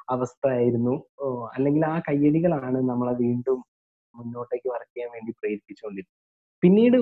അവസ്ഥ 0.09 0.49
ആയിരുന്നു. 0.49 0.95
അല്ലെങ്കിൽ 1.55 1.85
ആ 1.85 1.99
കയ്യടികളാണ് 1.99 2.77
നമ്മളെ 2.89 3.13
വീണ്ടും 3.13 3.63
മുന്നോട്ടേക്ക് 4.15 4.69
വർക്ക് 4.69 4.97
ചെയ്യാൻ 4.97 5.09
വേണ്ടി 5.13 5.31
പ്രേരിപ്പിച്ചുകൊണ്ടിരുന്നത്. 5.31 6.30
പിന്നീട് 6.63 6.95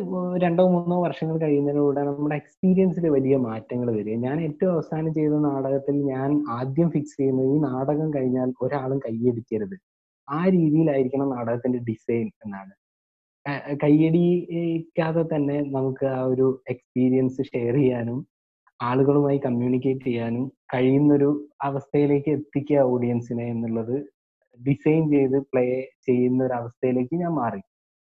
2ഓ 0.44 0.66
3ഓ 0.74 0.98
വർഷങ്ങൾ 1.06 1.36
കഴിയുന്നതിലൂടെ 1.42 2.02
നമ്മുടെ 2.08 2.36
എക്സ്പീരിയൻസിൽ 2.42 3.06
വലിയ 3.16 3.36
മാറ്റങ്ങൾ 3.48 3.88
വരിക 3.98 4.16
ഞാൻ 4.26 4.38
ഏറ്റവും 4.46 4.72
അവസാനം 4.76 5.12
ചെയ്ത 5.18 5.38
നാടകത്തിൽ 5.48 5.96
ഞാൻ 6.12 6.30
ആദ്യം 6.58 6.90
ഫിക്സ് 6.94 7.18
ചെയ്യുന്നത് 7.20 7.50
ഈ 7.56 7.58
നാടകം 7.68 8.10
കഴിഞ്ഞാൽ 8.16 8.50
ഒരാളും 8.66 9.00
കയ്യടിക്കരുത്. 9.06 9.76
ആ 10.28 10.40
രീതിയിലായിരിക്കണം 10.56 11.30
നാടകത്തിന്റെ 11.36 11.80
ഡിസൈൻ 11.90 12.28
എന്നാണ്. 12.46 12.74
കയ്യടിക്കാതെ 13.84 15.24
തന്നെ 15.34 15.58
നമുക്ക് 15.76 16.06
ആ 16.16 16.22
ഒരു 16.32 16.48
എക്സ്പീരിയൻസ് 16.74 17.44
ഷെയർ 17.52 17.76
ചെയ്യാനും 17.82 18.20
ആളുകളുമായി 18.80 19.40
കമ്മ്യൂണിക്കേറ്റ് 19.48 20.06
ചെയ്യാനും 20.10 20.44
കഴിയുന്നൊരു 20.74 21.30
അവസ്ഥയിലേക്ക് 21.68 22.32
എത്തിക്കുക 22.38 22.82
ഓഡിയൻസിനെ 22.94 23.46
എന്നുള്ളത് 23.54 23.96
ഡിസൈൻ 24.60 25.04
ചെയ്ത് 25.16 25.38
പ്ലേ 25.52 25.66
ചെയ്യുന്ന 26.08 26.40
ഒരു 26.48 26.56
അവസ്ഥയിലേക്ക് 26.62 27.16
ഞാൻ 27.24 27.34
മാറി. 27.42 27.62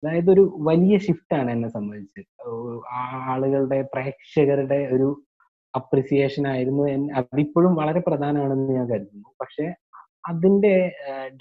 അതായത് 0.03 0.31
ഒരു 0.31 0.43
വലിയ 0.59 0.97
ഷിഫ്റ്റ് 0.97 1.35
ആണ് 1.35 1.51
എന്നെ 1.51 1.69
സംബന്ധിച്ച്. 1.69 2.21
ആളുകളുടെ 3.31 3.81
പ്രേക്ഷകരുടെ 3.93 4.89
ഒരു 4.93 5.07
അപ്രിസിയേഷൻ 5.75 6.47
ആയിരുന്നു 6.47 6.83
അതിപ്പോഴും 7.17 7.75
വളരെ 7.75 7.99
പ്രധാനമാണെന്ന് 7.99 8.73
ഞാൻ 8.73 8.87
കരുതുന്നു. 8.89 9.29
പക്ഷെ 9.41 9.65
അതിന്റെ 10.29 10.73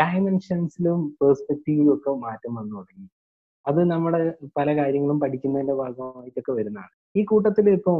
ഡയമെൻഷൻസിലും 0.03 1.17
പേഴ്സ്പെക്റ്റീവിലും 1.23 1.95
ഒക്കെ 1.95 2.11
മാറ്റം 2.11 2.55
വന്നു 2.55 2.75
തുടങ്ങി. 2.77 3.09
അത് 3.67 3.91
നമ്മുടെ 3.91 4.21
പല 4.59 4.77
കാര്യങ്ങളും 4.77 5.21
പഠിക്കുന്നതിന്റെ 5.21 5.75
ഭാഗമായിട്ടൊക്കെ 5.75 6.53
വരുന്നതാണ്. 6.53 6.93
ഈ 7.17 7.25
കൂട്ടത്തിൽ 7.25 7.71
ഇപ്പം 7.71 7.99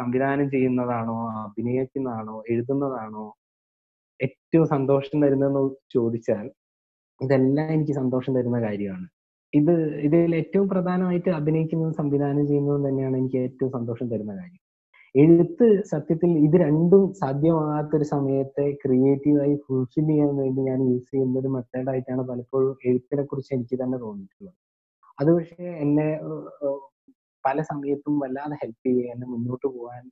സംവിധാനം 0.00 0.50
ചെയ്യുന്നതാണോ, 0.50 1.16
അഭിനയിക്കുന്നതാണോ, 1.44 2.42
എഴുതുന്നതാണോ 2.50 3.24
ഏറ്റവും 4.20 4.66
സന്തോഷം 4.68 5.22
തരുന്നതെന്ന് 5.22 5.70
ചോദിച്ചാൽ 5.94 6.46
ഇതെല്ലാം 7.20 7.68
എനിക്ക് 7.72 7.92
സന്തോഷം 7.92 8.34
തരുന്ന 8.34 8.60
കാര്യമാണ്. 8.60 9.06
ഇത് 9.54 9.74
ഇതിൽ 10.06 10.34
ഏറ്റവും 10.40 10.66
പ്രധാനമായിട്ട് 10.72 11.30
അഭിനയിക്കുന്നതും 11.38 11.94
സംവിധാനം 12.00 12.44
ചെയ്യുന്നതും 12.50 12.84
തന്നെയാണ് 12.86 13.16
എനിക്ക് 13.20 13.40
ഏറ്റവും 13.48 13.70
സന്തോഷം 13.76 14.06
തരുന്ന 14.12 14.32
കാര്യം. 14.40 14.60
എഴുത്ത് 15.14 15.66
സത്യത്തിൽ 15.92 16.30
ഇത് 16.46 16.56
രണ്ടും 16.64 17.02
സാധ്യമാകാത്തൊരു 17.20 18.06
സമയത്തെ 18.14 18.64
ക്രിയേറ്റീവായി 18.82 19.54
ഫുൾഫിൽ 19.66 20.06
ചെയ്യാൻ 20.10 20.32
വേണ്ടി 20.40 20.60
ഞാൻ 20.70 20.80
യൂസ് 20.90 21.08
ചെയ്യുന്ന 21.12 21.36
ഒരു 21.42 21.50
മെത്തേഡായിട്ടാണ് 21.56 22.22
പലപ്പോഴും 22.30 22.72
എഴുത്തിനെ 22.90 23.24
കുറിച്ച് 23.30 23.52
എനിക്ക് 23.56 23.76
തന്നെ 23.82 23.98
തോന്നിയിട്ടുള്ളത്. 24.04 24.56
അത് 25.18 25.30
പക്ഷേ 25.36 25.66
എന്നെ 25.84 26.08
പല 27.44 27.58
സമയത്തും 27.70 28.14
വല്ലാതെ 28.22 28.56
ഹെൽപ്പ് 28.62 28.82
ചെയ്യുകയും 28.86 29.12
എന്നെ 29.14 29.26
മുന്നോട്ട് 29.34 29.66
പോകാൻ 29.76 30.02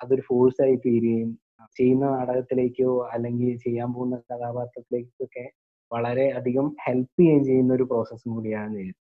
അതൊരു 0.00 0.22
ഫോഴ്സ് 0.28 0.60
ആയി 0.64 0.76
തീരുകയും 0.86 1.30
ചെയ്യുന്ന 1.76 2.04
നാടകത്തിലേക്കോ 2.14 2.90
അല്ലെങ്കിൽ 3.14 3.50
ചെയ്യാൻ 3.64 3.88
പോകുന്ന 3.94 4.16
കഥാപാത്രത്തിലേക്കൊക്കെ 4.30 5.44
വളരെ 5.92 6.30
അധികം 6.30 6.76
ഹെൽപ്പ് 6.86 7.20
ചെയ്യുകയും 7.20 7.44
ചെയ്യുന്ന 7.44 7.74
ഒരു 7.74 7.82
പ്രോസസ്സും 7.82 8.32
കൂടിയാണ് 8.32 8.76
എഴുത്ത്. 8.76 9.10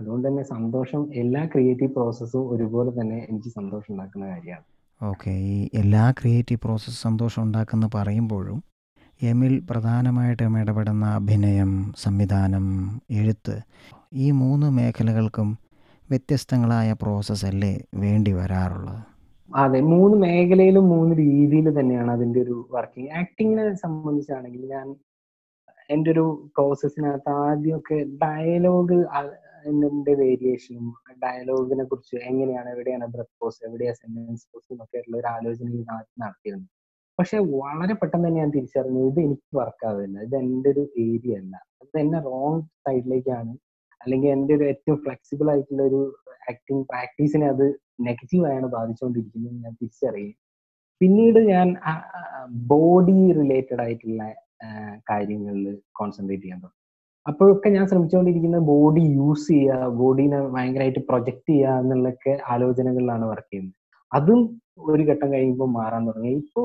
അതുകൊണ്ട് 0.00 0.28
തന്നെ 0.28 0.42
സന്തോഷം 0.42 1.14
എല്ലാ 1.14 1.44
ക്രിയേറ്റീവ് 1.44 1.92
പ്രോസസ്സും 1.92 2.50
ഒരുപോലെ 2.50 3.00
തന്നെ 3.00 3.26
എനിക്ക് 3.30 3.48
സന്തോഷം 3.48 3.92
ഉണ്ടാക്കുന്ന 3.92 4.26
കാര്യമാണ്. 4.26 4.64
ഓക്കെ. 5.02 5.30
ഈ 5.30 5.68
എല്ലാ 5.74 6.10
ക്രിയേറ്റീവ് 6.10 6.60
പ്രോസസ്സ് 6.60 7.02
സന്തോഷം 7.02 7.42
ഉണ്ടാക്കുന്ന 7.42 7.90
പറയുമ്പോഴും 7.94 8.62
എമിൽ 9.22 9.62
പ്രധാനമായിട്ടും 9.70 10.58
ഇടപെടുന്ന 10.60 11.06
അഭിനയം, 11.06 11.92
സംവിധാനം, 11.96 12.66
എഴുത്ത് 13.10 13.60
ഈ 14.14 14.30
മൂന്ന് 14.30 14.70
മേഖലകൾക്കും 14.70 15.58
വ്യത്യസ്തങ്ങളായ 16.10 16.92
പ്രോസസ്സ് 16.92 17.46
അല്ലേ 17.46 17.84
വേണ്ടി 17.94 18.32
വരാറുള്ളത്? 18.32 19.02
അതെ. 19.54 19.80
മൂന്ന് 19.80 20.16
മേഖലയിലും 20.16 20.88
മൂന്ന് 20.88 21.16
രീതിയിൽ 21.16 21.80
തന്നെയാണ് 21.80 22.10
അതിന്റെ 22.10 22.40
ഒരു 22.40 22.68
വർക്കിംഗ്. 22.70 23.10
ആക്ടിങ്ങിനെ 23.10 23.74
സംബന്ധിച്ചാണെങ്കിൽ 23.74 24.66
ഞാൻ 24.66 24.96
എന്റെ 25.90 26.08
ഒരു 26.10 26.24
പ്രോസസ്സിനകത്ത് 26.56 27.32
ആദ്യമൊക്കെ 27.44 27.98
ഡയലോഗ് 28.24 28.98
ന്റെ 29.74 30.12
വേരിയേഷനും 30.20 30.84
ഡയലോഗിനെ 31.22 31.84
കുറിച്ച് 31.84 32.16
എങ്ങനെയാണ് 32.28 32.68
എവിടെയാണ് 32.74 33.06
ബ്രത്ത് 33.14 33.34
പോസ് 33.40 33.58
എവിടെയാ 33.66 33.92
സെന്റൻസ് 33.92 34.44
പോസ് 34.52 34.68
എന്നൊക്കെയുള്ള 34.72 35.14
ഒരു 35.16 35.28
ആലോചന 35.32 35.68
നടത്തിയിരുന്നു. 36.22 36.66
പക്ഷെ 37.18 37.38
വളരെ 37.54 37.94
പെട്ടെന്ന് 38.00 38.26
തന്നെ 38.26 38.40
ഞാൻ 38.40 38.50
തിരിച്ചറിഞ്ഞു 38.56 39.02
ഇത് 39.08 39.18
എനിക്ക് 39.20 39.56
വർക്ക് 39.58 39.84
ആവുന്നില്ല 39.88 40.18
ഇത് 40.26 40.36
എന്റെ 40.40 40.68
ഒരു 40.74 40.84
ഏരിയ 41.04 41.38
അല്ല. 41.40 41.54
അത് 41.82 41.96
എന്നെ 42.00 42.20
റോങ് 42.28 42.62
സൈഡിലേക്കാണ് 42.86 43.52
അല്ലെങ്കിൽ 44.00 44.30
എന്റെ 44.36 44.54
ഒരു 44.54 44.64
ഏറ്റവും 44.64 44.98
ഫ്ലെക്സിബിൾ 45.04 45.48
ആയിട്ടുള്ള 45.54 45.82
ഒരു 45.82 46.00
ആക്ടിങ് 46.52 46.84
പ്രാക്ടീസിനെ 46.92 47.48
അത് 47.54 47.66
നെഗറ്റീവായാണ് 48.08 48.68
ബാധിച്ചുകൊണ്ടിരിക്കുന്നത് 48.76 49.56
ഞാൻ 49.64 49.74
തിരിച്ചറിയുകയും 49.80 50.38
പിന്നീട് 51.00 51.40
ഞാൻ 51.52 51.68
ബോഡി 52.72 53.18
റിലേറ്റഡ് 53.40 53.82
ആയിട്ടുള്ള 53.86 54.22
കാര്യങ്ങളിൽ 55.10 55.66
കോൺസെൻട്രേറ്റ് 55.98 56.44
ചെയ്യാൻ 56.44 56.60
തുടങ്ങി. 56.60 56.74
അപ്പോഴൊക്കെ 57.26 57.68
ഞാൻ 57.68 57.84
ശ്രമിച്ചുകൊണ്ടിരിക്കുന്നത് 57.90 58.64
ബോഡി 58.72 59.02
യൂസ് 59.18 59.46
ചെയ്യുക 59.52 59.88
ബോഡീനെ 60.00 60.38
ഭയങ്കരമായിട്ട് 60.54 61.02
പ്രൊജക്റ്റ് 61.10 61.52
ചെയ്യുക 61.52 61.80
എന്നുള്ളൊക്കെ 61.82 62.32
ആലോചനകളിലാണ് 62.52 63.24
വർക്ക് 63.32 63.50
ചെയ്യുന്നത്. 63.52 63.74
അതും 64.12 64.40
ഒരു 64.92 65.02
ഘട്ടം 65.10 65.28
കഴിയുമ്പോൾ 65.34 65.70
മാറാൻ 65.78 66.02
തുടങ്ങി. 66.08 66.32
ഇപ്പോ 66.42 66.62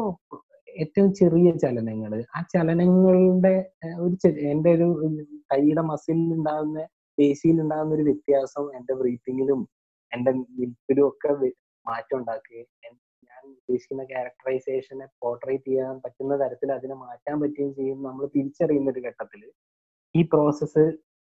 ഏറ്റവും 0.81 1.09
ചെറിയ 1.19 1.49
ചലനങ്ങൾ 1.63 2.11
ആ 2.37 2.39
ചലനങ്ങളുടെ 2.53 3.55
ഒരു 4.05 4.15
എന്റെ 4.53 4.71
ഒരു 4.77 4.87
കൈയുടെ 5.51 5.83
മസിലിൽ 5.91 6.31
ഉണ്ടാകുന്ന 6.37 6.79
പേശിയിൽ 7.17 7.57
ഉണ്ടാകുന്ന 7.63 7.93
ഒരു 7.97 8.05
വ്യത്യാസം 8.09 8.65
എന്റെ 8.77 8.93
ബ്രീത്തിങ്ങിലും 9.01 9.59
എന്റെ 10.11 10.31
നിൽപ്പിലും 10.59 11.05
ഒക്കെ 11.09 11.31
മാറ്റം 11.85 12.17
ഉണ്ടാക്കുകയും 12.19 12.67
ഉദ്ദേശിക്കുന്ന 13.49 14.03
ക്യാരക്ടറൈസേഷനെ 14.11 15.05
പോർട്രേറ്റ് 15.23 15.67
ചെയ്യാൻ 15.69 15.95
പറ്റുന്ന 16.03 16.35
തരത്തിൽ 16.43 16.69
അതിനെ 16.77 16.95
മാറ്റാൻ 17.03 17.35
പറ്റുകയും 17.41 17.73
ചെയ്യും 17.79 17.99
നമ്മൾ 18.07 18.23
തിരിച്ചറിയുന്ന 18.35 18.93
ഒരു 18.93 19.01
ഘട്ടത്തിൽ 19.09 19.41
ഈ 20.15 20.23
പ്രോസസ്സ് 20.33 20.85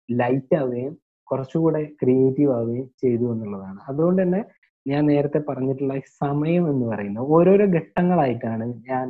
ലൈറ്റ് 0.09 0.55
ആവുകയും 0.61 0.93
കുറച്ചുകൂടെ 1.27 1.81
ക്രിയേറ്റീവ് 2.01 2.51
ആവുകയും 2.57 2.87
ചെയ്തു 3.03 3.25
എന്നുള്ളതാണ്. 3.33 3.79
അതുകൊണ്ട് 3.89 4.21
തന്നെ 4.23 4.41
ഞാൻ 4.85 5.01
നേരത്തെ 5.11 5.39
പറഞ്ഞിട്ടുള്ള 5.47 5.95
സമയം 6.23 6.63
എന്ന് 6.71 6.85
പറയുന്നത് 6.91 7.31
ഓരോരോ 7.37 7.65
ഘട്ടങ്ങളായിട്ടാണ് 7.79 8.65
ഞാൻ 8.89 9.07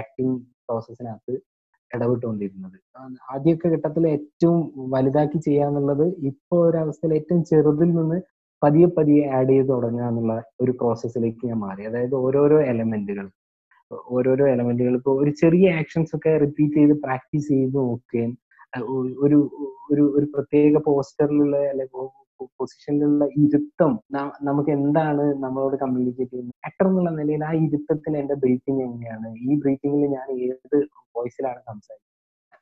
ആക്ടിങ് 0.00 0.36
പ്രോസസ്സിനകത്ത് 0.66 1.34
ഇടപെട്ടുകൊണ്ടിരുന്നത്. 1.90 2.76
ആദ്യമൊക്കെ 3.32 3.68
ഘട്ടത്തിൽ 3.74 4.04
ഏറ്റവും 4.14 4.60
വലുതാക്കി 4.94 5.38
ചെയ്യാന്നുള്ളത് 5.46 6.06
ഇപ്പോൾ 6.30 6.60
ഒരവസ്ഥയിൽ 6.68 7.12
ഏറ്റവും 7.18 7.42
ചെറുതിൽ 7.50 7.90
നിന്ന് 7.98 8.18
പതിയെ 8.62 8.88
പതിയെ 8.96 9.24
ആഡ് 9.38 9.52
ചെയ്ത് 9.54 9.68
തുടങ്ങുക 9.72 10.06
എന്നുള്ള 10.10 10.34
ഒരു 10.62 10.72
പ്രോസസ്സിലേക്ക് 10.80 11.42
ഞാൻ 11.50 11.58
മാറി. 11.66 11.82
അതായത് 11.90 12.16
ഓരോരോ 12.24 12.58
എലമെന്റുകൾ 12.72 13.26
ഓരോരോ 14.14 14.44
എലമെന്റുകൾ 14.54 14.94
ഇപ്പോൾ 14.98 15.16
ഒരു 15.22 15.32
ചെറിയ 15.42 15.66
ആക്ഷൻസ് 15.80 16.12
ഒക്കെ 16.16 16.32
റിപ്പീറ്റ് 16.44 16.76
ചെയ്ത് 16.80 16.94
പ്രാക്ടീസ് 17.04 17.48
ചെയ്ത് 17.54 17.76
നോക്കുകയും 17.80 18.32
ഒരു 19.24 19.38
ഒരു 19.90 20.04
ഒരു 20.18 20.26
പ്രത്യേക 20.34 20.78
പോസ്റ്ററിലുള്ള 20.86 21.56
അല്ലെങ്കിൽ 21.72 22.06
പൊസിഷനിലുള്ള 22.60 23.24
ഇരുത്തം 23.44 23.92
നമുക്ക് 24.48 24.70
എന്താണ് 24.78 25.24
നമ്മളോട് 25.44 25.76
കമ്മ്യൂണിക്കേറ്റ് 25.82 26.32
ചെയ്യുന്നത്? 26.32 26.56
ആക്ടർ 26.68 26.86
എന്നുള്ള 26.90 27.10
നിലയിൽ 27.20 27.42
ആ 27.50 27.52
ഇരുത്തത്തിൽ 27.66 28.12
എന്റെ 28.22 28.36
ബ്രീത്തിങ് 28.42 28.82
എങ്ങനെയാണ്? 28.88 29.28
ഈ 29.46 29.58
ബ്രീത്തിങ്ങിൽ 29.62 30.02
ഞാൻ 30.16 30.28
ഏത് 30.48 30.76
വോയിസിലാണ് 31.16 31.60
സംസാരിക്കുന്നത്? 31.70 32.05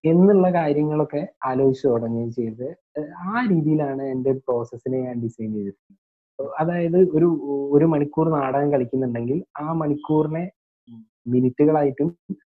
എന്നുള്ള 0.04 0.46
കാര്യങ്ങളൊക്കെ 0.52 1.20
ആലോചിച്ച് 1.46 1.86
തുടങ്ങുകയും 1.88 2.30
ചെയ്ത് 2.38 2.66
ആ 3.26 3.34
രീതിയിലാണ് 3.52 4.02
എന്റെ 4.14 4.32
പ്രോസസ്സിനെ 4.46 4.98
ഞാൻ 5.06 5.16
ഡിസൈൻ 5.22 5.50
ചെയ്തിട്ടുള്ളത്. 5.54 5.98
അതായത് 6.58 6.98
ഒരു 7.16 7.28
ഒരു 7.72 7.86
മണിക്കൂർ 7.92 8.26
നാടകം 8.36 8.70
കളിക്കുന്നുണ്ടെങ്കിൽ 8.72 9.38
ആ 9.62 9.66
മണിക്കൂറിനെ 9.82 10.44
മിനിറ്റുകളായിട്ടും 11.26 12.08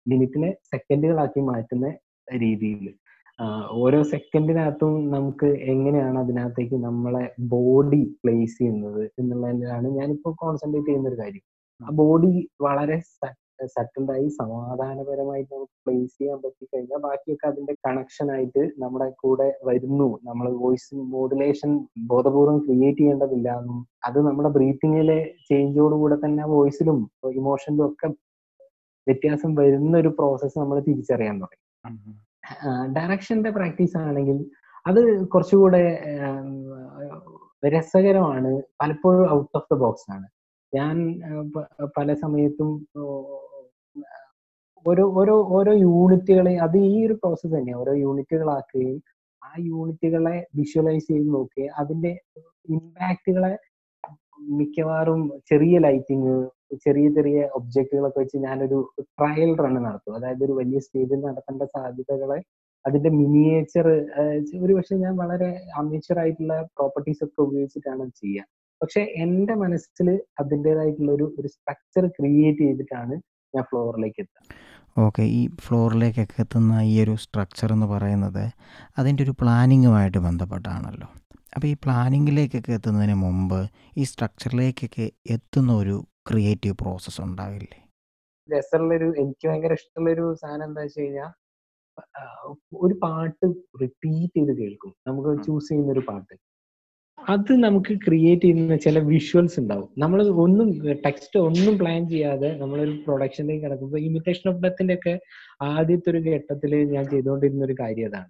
മിനിറ്റിനെ 0.08 0.50
സെക്കൻഡുകളാക്കി 0.72 1.42
മാറ്റുന്ന 1.50 1.88
രീതിയിൽ 2.28 2.88
ഓരോ 3.84 4.00
സെക്കൻഡിനകത്തും 4.14 4.94
നമുക്ക് 5.12 5.50
എങ്ങനെയാണ് 5.74 6.18
അതിനകത്തേക്ക് 6.20 6.78
നമ്മളെ 6.88 7.24
ബോഡി 7.54 8.02
പ്ലേസ് 8.22 8.58
ചെയ്യുന്നത് 8.58 9.04
എന്നുള്ളതിലാണ് 9.20 9.88
ഞാനിപ്പോൾ 10.00 10.34
കോൺസെൻട്രേറ്റ് 10.42 10.90
ചെയ്യുന്ന 10.90 11.10
ഒരു 11.10 11.20
കാര്യം. 11.22 11.46
ആ 11.82 11.92
ബോഡി 12.02 12.32
വളരെ 12.62 12.98
സെറ്റിൽഡായി 13.76 14.28
സമാധാനപരമായിട്ട് 14.40 15.52
നമുക്ക് 15.56 15.76
പ്ലേസ് 15.86 16.14
ചെയ്യാൻ 16.20 16.38
പറ്റി 16.44 16.64
കഴിഞ്ഞാൽ 16.72 17.02
ബാക്കിയൊക്കെ 17.08 17.46
അതിന്റെ 17.52 17.74
കണക്ഷൻ 17.88 18.28
ആയിട്ട് 18.36 18.64
നമ്മുടെ 18.84 19.08
കൂടെ 19.24 19.48
വരുന്നു. 19.70 20.10
നമ്മൾ 20.30 20.48
വോയിസ് 20.64 21.02
മോഡുലേഷൻ 21.16 21.74
ബോധപൂർവം 22.12 22.58
ക്രിയേറ്റ് 22.66 23.02
ചെയ്യേണ്ടതില്ല. 23.02 23.50
എന്നും 23.62 23.80
അത് 24.10 24.20
നമ്മുടെ 24.28 24.52
ബ്രീത്തിങ്ങിലെ 24.58 25.20
ചേഞ്ചോടുകൂടെ 25.50 26.18
തന്നെ 26.26 26.46
വോയിസിലും 26.56 27.00
ഇമോഷനിലും 27.42 27.86
ഒക്കെ 27.90 28.10
വ്യത്യാസം 29.08 29.52
വരുന്ന 29.62 29.94
ഒരു 30.04 30.10
പ്രോസസ്സ് 30.20 30.58
നമ്മൾ 30.62 30.80
തിരിച്ചറിയാൻ 30.88 31.36
തുടങ്ങി. 31.44 31.66
ഡയറക്ഷന്റെ 32.96 33.52
പ്രാക്ടീസ് 33.58 33.98
ആണെങ്കിൽ 34.08 34.38
അത് 34.86 35.00
കുറച്ചുകൂടെ 35.34 35.82
രസകരമാണ്. 37.76 38.52
പലപ്പോഴും 38.82 39.24
ഔട്ട് 39.38 39.56
ഓഫ് 39.60 39.68
ദ 39.74 39.78
ബോക്സ് 39.84 40.08
ആണ്. 40.16 40.28
ഞാൻ 40.74 40.96
പല 41.98 42.14
സമയത്തും 42.24 42.70
ഓരോ 44.86 45.06
ഓരോ 45.16 45.36
ഓരോ 45.58 45.72
യൂണിറ്റുകളെ 45.86 46.54
അത് 46.66 46.78
ഈ 46.90 46.98
ഒരു 47.08 47.16
പ്രോസസ്സ് 47.22 47.54
തന്നെയാണ് 47.56 47.82
ഓരോ 47.82 47.94
യൂണിറ്റുകളാക്കുകയും 48.04 49.00
ആ 49.42 49.52
യൂണിറ്റുകളെ 49.70 50.36
വിഷ്വലൈസ് 50.60 51.08
ചെയ്ത് 51.12 51.30
നോക്കുകയും 51.36 51.74
അതിന്റെ 51.82 52.12
ഇമ്പാക്റ്റുകളെ 52.70 53.52
മിക്കവാറും 54.58 55.22
ചെറിയ 55.50 55.76
ലൈറ്റിങ് 55.80 56.34
ചെറിയ 56.86 57.08
ചെറിയ 57.10 57.38
ഒബ്ജക്റ്റുകളൊക്കെ 57.58 58.20
വെച്ച് 58.20 58.38
ഞാനൊരു 58.46 58.78
ട്രയൽ 59.18 59.52
റൺ 59.62 59.76
നടത്തും. 59.86 60.16
അതായത് 60.18 60.44
ഒരു 60.48 60.54
വലിയ 60.60 60.80
സ്റ്റേജിൽ 60.80 61.20
നടത്തേണ്ട 61.28 61.64
സാധ്യതകളെ 61.76 62.40
അതിന്റെ 62.86 63.10
മിനിയേച്ചർ 63.20 63.88
ഒരു 64.66 64.74
പക്ഷെ 64.78 64.96
ഞാൻ 64.96 65.14
വളരെ 65.18 65.50
അമേച്ചർ 65.78 66.18
ആയിട്ടുള്ള 66.20 66.54
പ്രോപ്പർട്ടീസ് 66.78 67.22
ഒക്കെ 67.26 67.42
ഉപയോഗിച്ചിട്ടാണ് 67.48 68.06
ചെയ്യുക. 68.22 68.46
പക്ഷെ 68.82 69.02
എന്റെ 69.24 69.54
മനസ്സിൽ 69.64 70.08
അതിന്റെതായിട്ടുള്ള 70.42 71.12
ഒരു 71.18 71.26
ഒരു 71.40 71.50
സ്ട്രക്ചർ 71.56 72.06
ക്രിയേറ്റ് 72.18 72.64
ചെയ്തിട്ടാണ് 72.64 73.16
ഞാൻ 73.56 73.64
ഫ്ലോറിലേക്ക് 73.70 74.20
എത്താം. 74.24 74.44
ഓക്കെ 75.06 75.24
ഈ 75.40 75.42
ഫ്ലോറിലേക്കൊക്കെ 75.66 76.38
എത്തുന്ന 76.44 76.74
ഈ 76.92 76.94
ഒരു 77.04 77.14
സ്ട്രക്ചർ 77.24 77.70
എന്ന് 77.76 77.88
പറയുന്നത് 77.94 78.46
അതിന്റെ 79.00 79.22
ഒരു 79.26 79.34
പ്ലാനിങ്ങുമായിട്ട് 79.42 80.20
ബന്ധപ്പെട്ടാണല്ലോ. 80.28 81.08
അപ്പോൾ 81.56 81.68
ഈ 81.68 81.76
പ്ലാനിങ്ങിലേക്കൊക്കെ 81.84 82.72
എത്തുന്നതിന് 82.78 83.16
മുമ്പ് 83.26 83.60
ഈ 83.98 84.04
സ്ട്രക്ചറിലേക്കൊക്കെ 84.12 85.06
എത്തുന്ന 85.36 85.72
ഒരു 85.82 85.96
ക്രിയേറ്റീവ് 86.30 86.76
പ്രോസസ്സ് 86.82 87.22
ഉണ്ടാവില്ലേ? 87.28 87.80
രസമുള്ളൊരു 88.50 89.08
എനിക്ക് 89.22 89.46
ഭയങ്കര 89.50 89.74
ഇഷ്ടമുള്ളൊരു 89.80 90.26
സാധനം 90.42 90.66
എന്താ 90.68 90.82
വെച്ച് 90.82 91.02
കഴിഞ്ഞാൽ 91.02 91.32
ഒരു 92.86 92.96
പാട്ട് 93.04 93.46
റിപ്പീറ്റ് 93.82 94.36
ചെയ്ത് 94.36 94.54
കേൾക്കും. 94.60 94.92
നമുക്ക് 95.08 95.32
ചൂസ് 95.46 95.68
ചെയ്യുന്ന 95.70 95.92
ഒരു 95.92 96.04
പാട്ട്. 96.10 96.36
അത് 97.20 97.52
നമുക്ക് 97.64 97.94
ക്രിയേറ്റ് 98.06 98.46
ചെയ്യുന്ന 98.46 98.76
ചില 98.86 99.00
വിഷ്വൽസ് 99.10 99.58
ഉണ്ടാവും. 99.62 99.90
നമ്മൾ 99.98 100.20
ഒന്നും 100.44 100.70
ടെക്സ്റ്റ് 101.06 101.38
ഒന്നും 101.48 101.76
പ്ലാൻ 101.78 102.02
ചെയ്യാതെ 102.10 102.50
നമ്മളൊരു 102.62 102.94
പ്രൊഡക്ഷനിലേക്ക് 103.06 103.64
കിടക്കുമ്പോൾ 103.66 104.02
ഇമിറ്റേഷൻ 104.08 104.46
ഓഫ് 104.52 104.62
ഡെത്തിന്റെ 104.66 104.96
ഒക്കെ 105.00 105.14
ആദ്യത്തെ 105.72 106.10
ഒരു 106.14 106.22
ഘട്ടത്തിൽ 106.30 106.74
ഞാൻ 106.96 107.06
ചെയ്തുകൊണ്ടിരുന്ന 107.14 107.64
ഒരു 107.66 107.76
കാര്യം 107.82 108.08
അതാണ്. 108.12 108.30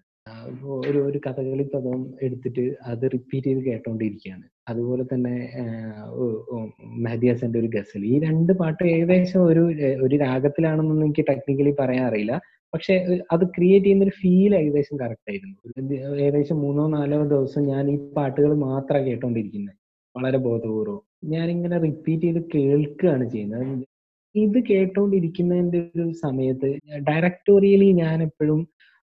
ഒരു 0.87 0.99
ഒരു 1.09 1.19
കഥകളി 1.25 1.65
പദം 1.73 1.99
എടുത്തിട്ട് 2.25 2.63
അത് 2.91 3.05
റിപ്പീറ്റ് 3.13 3.47
ചെയ്ത് 3.49 3.61
കേട്ടോണ്ടിരിക്കുകയാണ്. 3.67 4.45
അതുപോലെ 4.69 5.03
തന്നെ 5.13 5.35
മെഹദി 7.05 7.27
ഹസന്റെ 7.31 7.59
ഒരു 7.59 7.69
ഗസൽ. 7.75 8.01
ഈ 8.11 8.19
രണ്ട് 8.27 8.53
പാട്ട് 8.61 8.83
ഏകദേശം 8.95 9.41
ഒരു 9.51 9.63
ഒരു 10.05 10.15
രാഗത്തിലാണെന്നൊന്നും 10.25 11.07
എനിക്ക് 11.07 11.25
ടെക്നിക്കലി 11.31 11.73
പറയാൻ 11.81 12.05
അറിയില്ല. 12.09 12.35
പക്ഷെ 12.73 12.95
അത് 13.31 13.43
ക്രിയേറ്റ് 13.55 13.85
ചെയ്യുന്ന 13.85 14.05
ഒരു 14.07 14.15
ഫീൽ 14.21 14.51
ഏകദേശം 14.61 14.95
കറക്റ്റ് 15.03 15.29
ആയിരുന്നു. 15.31 15.55
ഏകദേശം 16.25 16.57
മൂന്നോ 16.63 16.83
നാലോ 16.95 17.19
ദിവസം 17.33 17.61
ഞാൻ 17.71 17.85
ഈ 17.93 17.97
പാട്ടുകൾ 18.17 18.51
മാത്രമാണ് 18.67 19.05
കേട്ടോണ്ടിരിക്കുന്നത് 19.07 19.75
വളരെ 20.15 20.39
ബോധപൂർവം. 20.47 21.01
ഞാനിങ്ങനെ 21.33 21.77
റിപ്പീറ്റ് 21.87 22.25
ചെയ്ത് 22.27 22.41
കേൾക്കുകയാണ് 22.55 23.25
ചെയ്യുന്നത്. 23.33 23.65
ഇത് 24.35 24.59
കേട്ടോണ്ടിരിക്കുന്നതിന്റെ 24.69 25.79
ഒരു 25.95 26.05
സമയത്ത് 26.25 26.69
ഡയറക്ടോറിയലി 27.09 27.89
ഞാൻ 28.03 28.17
എപ്പോഴും 28.27 28.59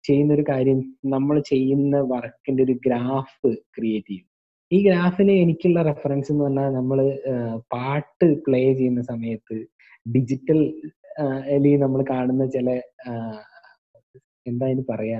ചെയ്യുന്ന 0.06 0.32
ഒരു 0.34 0.46
കാര്യം 0.50 0.80
നമ്മൾ 1.06 1.36
ചെയ്യുന്ന 1.52 1.98
വർക്കിന്റെ 2.14 2.62
ഒരു 2.64 2.76
ഗ്രാഫ് 2.86 3.50
ക്രിയേറ്റ് 3.76 4.10
ചെയ്യും. 4.12 4.28
ഈ 4.72 4.78
ഗ്രാഫിന് 4.88 5.34
എനിക്കുള്ള 5.44 5.80
റെഫറൻസ് 5.90 6.30
എന്ന് 6.32 6.44
പറഞ്ഞാൽ 6.44 6.70
നമ്മൾ 6.80 7.00
പാട്ട് 7.74 8.28
പ്ലേ 8.46 8.62
ചെയ്യുന്ന 8.80 9.02
സമയത്ത് 9.12 9.58
ഡിജിറ്റൽ 10.06 10.60
അല്ലെങ്കിൽ 11.54 11.82
നമ്മൾ 11.86 12.02
കാണുന്ന 12.10 12.46
ചില 12.48 12.70
എന്താ 14.46 14.68
ഇനി 14.74 14.84
പറയാ 14.92 15.20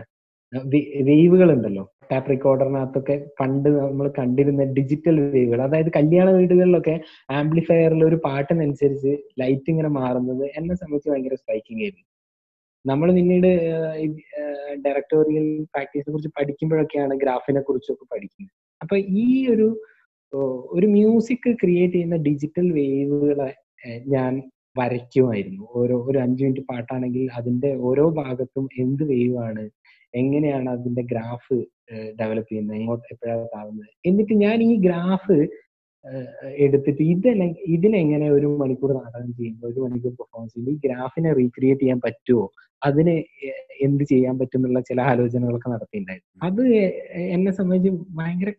വേവുകൾ 1.10 1.50
ഉണ്ടല്ലോ 1.56 1.84
ടാപ്പ് 2.10 2.30
റെക്കോർഡറിനകത്തൊക്കെ 2.32 3.16
പണ്ട് 3.40 3.68
നമ്മൾ 3.76 4.08
കണ്ടിരുന്ന 4.18 4.64
ഡിജിറ്റൽ 4.78 5.16
വേവുകൾ 5.36 5.60
അതായത് 5.62 5.92
കല്യാണ 5.98 6.28
വീടുകളിലൊക്കെ 6.38 6.96
ആംപ്ലിഫയറിൽ 7.40 8.02
ഒരു 8.10 8.18
പാട്ടിനനുസരിച്ച് 8.26 9.14
ലൈറ്റ് 9.42 9.72
ഇങ്ങനെ 9.74 9.92
മാറുന്നത് 10.00 10.44
എന്നെ 10.58 10.76
സംബന്ധിച്ച് 10.82 11.12
ഭയങ്കര 11.12 11.38
സ്ട്രൈക്കിംഗ് 11.42 11.84
ആയിരുന്നു. 11.84 12.06
നമ്മൾ 12.86 13.08
പിന്നീട് 13.18 13.50
ഡയറക്ടോറിയൽ 14.86 15.46
പ്രാക്ടീസിനെ 15.74 16.12
കുറിച്ച് 16.14 16.32
പഠിക്കുമ്പോഴൊക്കെയാണ് 16.40 17.16
ഗ്രാഫിനെ 17.24 17.62
കുറിച്ചൊക്കെ 17.62 18.06
പഠിക്കുന്നത്. 18.14 18.54
അപ്പൊ 18.82 18.96
ഈ 19.24 19.28
ഒരു 19.54 19.68
ഒരു 20.78 20.88
മ്യൂസിക് 20.96 21.50
ക്രിയേറ്റ് 21.62 21.94
ചെയ്യുന്ന 21.94 22.18
ഡിജിറ്റൽ 22.28 22.68
വേവുകളെ 22.78 23.50
ഞാൻ 24.16 24.34
വരയ്ക്കുമായിരുന്നു. 24.76 25.64
ഓരോ 25.80 25.96
ഒരു 26.10 26.18
അഞ്ചു 26.26 26.42
മിനിറ്റ് 26.44 26.64
പാട്ടാണെങ്കിൽ 26.70 27.26
അതിന്റെ 27.40 27.70
ഓരോ 27.90 28.06
ഭാഗത്തും 28.20 28.66
എന്ത് 28.84 29.04
വേവ് 29.12 29.38
ആണ് 29.48 29.64
എങ്ങനെയാണ് 30.14 30.68
അതിന്റെ 30.76 31.04
ഗ്രാഫ് 31.12 31.58
ഡെവലപ്പ് 32.20 32.50
ചെയ്യുന്നത് 32.50 32.78
എങ്ങോട്ട് 32.80 33.06
എപ്പോഴാണ് 33.14 33.46
താവുന്നത് 33.56 33.92
എന്നിട്ട് 34.10 34.34
ഞാൻ 34.46 34.58
ഈ 34.70 34.74
ഗ്രാഫ് 34.86 35.38
എടുത്തിട്ട് 36.66 37.04
ഇതിനെ 37.14 37.46
ഇതിനെങ്ങനെ 37.76 38.28
ഒരു 38.38 38.48
മണിക്കൂർ 38.62 38.92
നാടകം 38.98 39.30
ചെയ്യുമ്പോൾ 39.38 39.68
ഒരു 39.72 39.82
മണിക്കൂർ 39.86 40.14
പെർഫോമൻസ് 40.20 40.54
ചെയ്യുമ്പോൾ 40.54 40.74
ഈ 40.76 40.80
ഗ്രാഫിനെ 40.86 41.32
റീക്രിയേറ്റ് 41.40 41.84
ചെയ്യാൻ 41.84 42.00
പറ്റുമോ 42.06 42.46
അതിന് 42.82 43.14
എന്ത് 43.86 44.04
ചെയ്യാൻ 44.12 44.36
പറ്റും 44.40 44.60
എന്നുള്ള 44.60 44.80
ചില 44.90 45.00
ആലോചനകളൊക്കെ 45.12 45.70
നടത്തിയിട്ടുണ്ടായിരുന്നു. 45.74 46.34
അത് 46.48 46.64
എന്നെ 47.36 47.52
സംബന്ധിച്ച് 47.60 47.92
ഭയങ്കര 48.20 48.52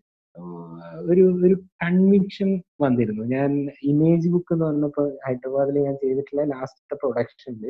ഒരു 1.11 1.25
ഒരു 1.47 1.55
കൺവിക്ഷൻ 1.83 2.49
വന്നിരുന്നു. 2.85 3.25
ഞാൻ 3.35 3.51
ഇമേജ് 3.93 4.29
ബുക്ക് 4.35 4.53
എന്ന് 4.55 4.65
പറഞ്ഞപ്പോൾ 4.67 5.07
ഹൈദരാബാദിൽ 5.27 5.77
ഞാൻ 5.87 5.97
ചെയ്തിട്ടുള്ള 6.03 6.45
ലാസ്റ്റ് 6.55 6.97
പ്രൊഡക്ഷനിൽ 7.03 7.65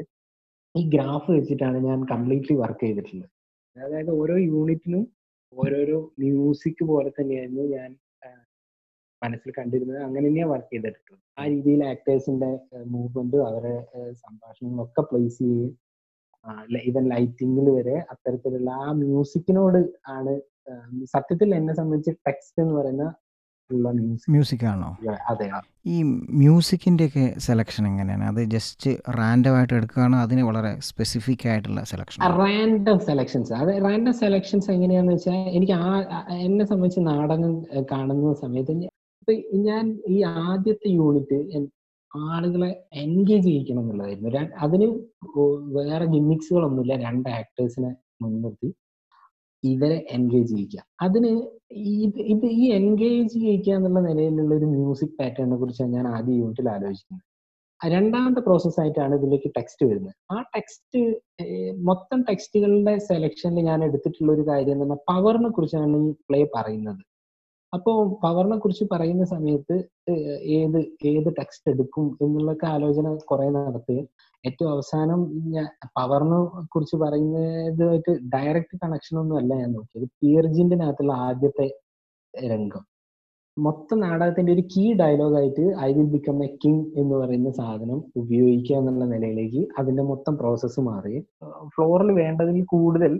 ഈ 0.74 0.83
ഗ്രാഫ് 0.94 1.29
വെച്ചിട്ടാണ് 1.37 1.79
ഞാൻ 1.88 1.98
കംപ്ലീറ്റ്ലി 2.12 2.57
വർക്ക് 2.62 2.83
ചെയ്തിട്ടുള്ളത്. 2.87 3.31
അതായത് 3.77 4.12
ഓരോ 4.20 4.37
യൂണിറ്റിനും 4.50 5.05
ഓരോരോ 5.53 5.98
മ്യൂസിക് 6.22 6.83
പോലെ 6.90 7.11
തന്നെയായിരുന്നു 7.18 7.64
ഞാൻ 7.77 7.90
മനസ്സിൽ 9.22 9.50
കണ്ടിരുന്നത്. 9.59 10.00
അങ്ങനെ 10.07 10.24
തന്നെയാ 10.29 10.46
വർക്ക് 10.53 10.70
ചെയ്തിട്ടുള്ളത്. 10.72 11.20
ആ 11.38 11.44
രീതിയിൽ 11.53 11.83
ആക്ടേഴ്സിന്റെ 11.92 12.48
മൂവ്മെന്റും 12.48 12.90
മൂവ്മെന്റ് 12.94 13.38
അവരെ 13.50 13.74
സംഭാഷണങ്ങളും 14.24 14.24
സംഭാഷണങ്ങളൊക്കെ 14.24 15.03
പ്ലേസ് 15.11 15.38
ചെയ്യുകയും 15.38 15.72
ഇവൻ 16.88 17.05
ലൈറ്റിംഗിൽ 17.12 17.68
വരെ 17.77 17.96
അത്തരത്തിലുള്ള 18.12 18.70
ആ 18.85 18.88
മ്യൂസിക്കിനോട് 19.03 19.79
ആണ് 20.16 20.35
സത്യത്തിൽ 21.05 21.55
എന്നെ 21.55 21.74
സംബന്ധിച്ച് 21.74 22.18
ടെക്സ്റ്റ് 22.27 22.62
എന്ന് 22.62 22.74
പറയുന്ന 22.74 23.12
മ്യൂസിക് 24.31 24.64
ആണോ 24.66 24.88
അതെ. 25.29 25.50
ഈ 25.87 26.03
മ്യൂസിക്കിന്റെയൊക്കെ 26.42 27.35
സെലക്ഷൻ 27.38 27.87
എങ്ങനെയാണ്? 27.87 28.24
അത് 28.24 28.44
ജസ്റ്റ് 28.44 28.90
റാൻഡം 29.18 29.57
ആയിട്ട് 29.57 29.74
എടുക്കുകയാണോ? 29.74 30.18
അതിന് 30.18 30.42
വളരെ 30.42 30.81
സ്പെസിഫിക് 30.81 31.48
ആയിട്ടുള്ള 31.48 31.85
സെലക്ഷൻ 31.85 32.22
റാൻഡം 32.38 32.98
സെലക്ഷൻസ്. 32.98 33.53
അത് 33.53 33.70
റാൻഡം 33.85 34.12
സെലക്ഷൻസ് 34.12 34.70
എങ്ങനെയാന്ന് 34.70 35.12
വെച്ചാൽ 35.12 35.33
എനിക്ക് 35.33 35.72
ആ 35.72 36.03
എന്നെ 36.38 36.64
സംബന്ധിച്ച് 36.64 37.00
നാടകം 37.07 37.62
കാണുന്ന 37.92 38.35
സമയത്ത് 38.35 38.72
ഞാൻ 39.68 39.98
ഈ 40.09 40.22
ആദ്യത്തെ 40.22 40.88
യൂണിറ്റ് 40.88 41.38
ആളുകളെ 42.16 42.70
എൻഗേജ് 42.92 43.44
ചെയ്യിക്കണം 43.44 43.81
എന്നുള്ളതായിരുന്നു. 43.81 44.48
അതിന് 44.59 44.87
വേറെ 45.77 46.05
ഗിമ്മിക്സുകളൊന്നുമില്ല. 46.05 46.96
രണ്ട് 46.96 47.29
ആക്ടേഴ്സിനെ 47.29 47.94
മുൻനിർത്തി 48.22 48.74
ഇവരെ 49.64 49.98
എൻഗേജ് 50.16 50.50
ചെയ്യിക്കുക. 50.53 50.83
അതിന് 51.07 51.31
ഇത് 52.35 52.46
ഈ 52.61 52.64
എൻഗേജ് 52.79 53.35
ചെയ്യിക്കുക 53.37 53.74
എന്നുള്ള 53.79 54.00
നിലയിലുള്ള 54.09 54.53
ഒരു 54.61 54.66
മ്യൂസിക് 54.74 55.14
പാറ്റേണിനെ 55.20 55.57
കുറിച്ചാണ് 55.62 55.92
ഞാൻ 55.98 56.07
ആദ്യ 56.16 56.35
യൂണിറ്റിൽ 56.40 56.68
ആലോചിക്കുന്നത്. 56.74 57.24
രണ്ടാമത്തെ 57.81 58.42
പ്രോസസ് 58.46 58.79
ആയിട്ടാണ് 58.83 59.14
ഇതിലേക്ക് 59.18 59.48
ടെക്സ്റ്റ് 59.57 59.85
വരുന്നത്. 59.88 60.14
ആ 60.33 60.37
ടെക്സ്റ്റ് 60.55 61.00
മൊത്തം 61.88 62.20
ടെക്സ്റ്റുകളുടെ 62.29 62.94
സെലക്ഷനിൽ 63.09 63.64
ഞാൻ 63.70 63.81
എടുത്തിട്ടുള്ള 63.88 64.31
ഒരു 64.37 64.44
കാര്യം 64.50 64.74
എന്ന് 64.77 64.87
പറഞ്ഞാൽ 64.87 65.03
പവറിനെ 65.11 65.50
കുറിച്ചാണ് 65.57 65.98
ഈ 66.05 66.12
പ്ലേ 66.29 66.40
പറയുന്നത്. 66.57 67.03
അപ്പോൾ 67.72 67.96
പവറിനെ 68.24 68.57
കുറിച്ച് 68.59 68.85
പറയുന്ന 68.92 69.24
സമയത്ത് 69.35 69.77
ഏത് 70.59 70.79
ഏത് 71.12 71.29
ടെക്സ്റ്റ് 71.38 71.70
എടുക്കും 71.72 72.07
എന്നുള്ളൊക്കെ 72.24 72.66
ആലോചന 72.74 73.14
കുറെ 73.31 73.46
നടത്തുകയും 73.57 74.07
ഏറ്റവും 74.44 74.70
അവസാനം 74.72 75.20
പവറിനെ 75.98 76.38
കുറിച്ച് 76.72 76.96
പറയുന്നതുമായിട്ട് 77.02 78.12
ഡയറക്റ്റ് 78.35 78.76
കണക്ഷൻ 78.83 79.14
ഒന്നും 79.22 79.37
അല്ല 79.40 79.52
ഞാൻ 79.61 79.70
നോക്കിയത്. 79.76 80.07
പിയർജിന്റെ 80.22 80.57
ജിന്റിനകത്തുള്ള 80.59 81.12
ആദ്യത്തെ 81.28 81.66
രംഗം. 82.35 82.83
മൊത്തം 83.57 83.98
നാടകത്തിന്റെ 84.04 84.52
ഒരു 84.57 84.62
കീ 84.72 84.85
ഡയലോഗ് 85.00 85.37
ആയിട്ട് 85.40 85.64
I 85.87 85.90
will 85.96 86.09
become 86.14 86.38
a 86.46 86.48
king 86.62 86.85
എന്ന് 87.00 87.14
പറയുന്ന 87.20 87.50
സാധനം 87.61 87.98
ഉപയോഗിക്കുക 88.20 88.76
എന്നുള്ള 88.80 89.04
നിലയിലേക്ക് 89.12 89.62
അതിന്റെ 89.80 90.04
മൊത്തം 90.11 90.35
പ്രോസസ്സ് 90.40 90.80
മാറി. 90.88 91.14
ഫ്ലോറിൽ 91.74 92.11
വേണ്ടതിൽ 92.22 92.59
കൂടുതൽ 92.74 93.12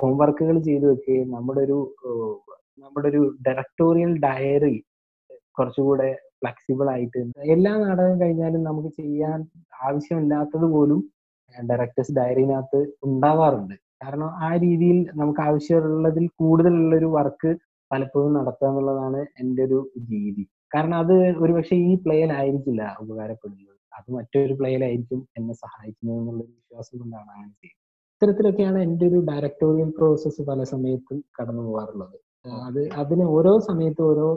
ഹോംവർക്കുകൾ 0.00 0.56
ചെയ്തു 0.68 0.86
വെക്കുകയും 0.90 1.28
നമ്മുടെ 1.36 1.60
ഒരു 1.66 1.78
നമ്മുടെ 2.82 3.08
ഒരു 3.12 3.22
ഡയറക്ടോറിയൽ 3.46 4.12
ഡയറി 4.26 4.76
കുറച്ചുകൂടെ 5.56 6.10
ഫ്ലെക്സിബിൾ 6.42 6.90
ആയിട്ട് 6.90 7.20
എല്ലാ 7.54 7.72
നാടകം 7.76 8.20
കഴിഞ്ഞാലും 8.20 8.62
നമുക്ക് 8.62 8.88
ചെയ്യാൻ 9.00 9.38
ആവശ്യമില്ലാത്തത് 9.86 10.66
പോലും 10.72 11.00
ഡയറക്ടേഴ്സ് 11.54 12.12
ഡയറിനകത്ത് 12.12 12.80
ഉണ്ടാവാറുണ്ട്. 13.04 13.74
കാരണം 14.02 14.30
ആ 14.46 14.50
രീതിയിൽ 14.56 14.98
നമുക്ക് 15.14 15.40
ആവശ്യമുള്ളതിൽ 15.40 16.24
കൂടുതലുള്ള 16.40 16.94
ഒരു 16.96 17.06
വർക്ക് 17.16 17.50
പലപ്പോഴും 17.90 18.32
നടത്തുക 18.34 18.68
എന്നുള്ളതാണ് 18.68 19.20
എന്റെ 19.38 19.62
ഒരു 19.64 19.78
രീതി. 20.10 20.44
കാരണം 20.74 20.98
അത് 20.98 21.14
ഒരുപക്ഷെ 21.40 21.76
ഈ 21.88 21.94
പ്ലേയിലായിരിക്കില്ല 22.04 22.82
ഉപകാരപ്പെടുന്നത്. 23.00 23.68
അത് 23.92 24.08
മറ്റൊരു 24.12 24.54
പ്ലേയിലായിരിക്കും 24.54 25.26
എന്നെ 25.36 25.54
സഹായിക്കുന്നത് 25.54 26.18
എന്നുള്ള 26.20 26.42
വിശ്വാസം 26.50 26.98
കൊണ്ടാണ് 26.98 27.30
അങ്ങനെ 27.34 27.52
ചെയ്യുന്നത്. 27.52 27.78
ഇത്തരത്തിലൊക്കെയാണ് 28.14 28.78
എന്റെ 28.82 29.04
ഒരു 29.06 29.18
ഡയറക്ടോറിയൽ 29.30 29.90
പ്രോസസ്സ് 29.90 30.42
പല 30.50 30.62
സമയത്തും 30.64 31.18
കടന്നു 31.38 31.62
പോകാറുള്ളത്. 31.62 32.16
അത് 32.66 32.80
അതിന് 32.92 33.24
ഓരോ 33.28 33.52
സമയത്തും 33.68 34.06
ഓരോ 34.06 34.28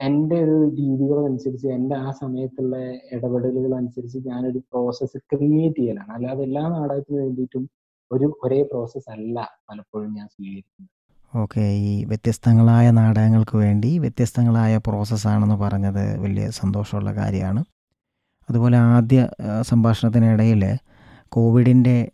എന്റെ 0.00 0.44
ഒരു 0.44 0.68
രീതികൾ 0.68 1.24
അനുസരിച്ച് 1.24 1.68
എന്റെ 1.68 1.96
ആ 1.96 2.10
സമയത്തുള്ള 2.10 2.76
ഇടപെടലുകൾ 3.12 3.74
അനുസരിച്ച് 3.76 4.18
ഞാനൊരു 4.26 4.58
പ്രോസസ്സ് 4.58 5.18
ക്രിയേറ്റ് 5.18 5.80
ചെയ്യലാണ്. 5.80 6.12
അല്ലാതെ 6.12 6.42
എല്ലാ 6.42 6.68
നാടകത്തിനു 6.68 7.18
വേണ്ടിയിട്ടും 7.18 7.70
ഒരു 8.12 8.40
ഒരേ 8.44 8.62
പ്രോസസ്സ് 8.62 9.10
അല്ല 9.10 9.48
പലപ്പോഴും 9.70 10.14
ഞാൻ 10.14 10.28
സ്വീകരിക്കുന്നത്. 10.28 10.90
ഓക്കെ. 11.34 11.60
ഈ 11.60 12.04
വ്യത്യസ്തങ്ങളായ 12.04 12.90
നാടകങ്ങൾക്ക് 12.90 13.56
വേണ്ടി 13.56 13.98
വ്യത്യസ്തങ്ങളായ 13.98 14.76
പ്രോസസ്സാണെന്ന് 14.76 15.54
പറഞ്ഞത് 15.54 16.20
വലിയ 16.20 16.50
സന്തോഷമുള്ള 16.50 17.12
കാര്യമാണ്. 17.14 17.64
അതുപോലെ 18.48 18.78
ആദ്യ 18.78 19.28
സംഭാഷണത്തിനിടയിൽ 19.62 20.62
കോവിഡിന്റെ 21.28 22.10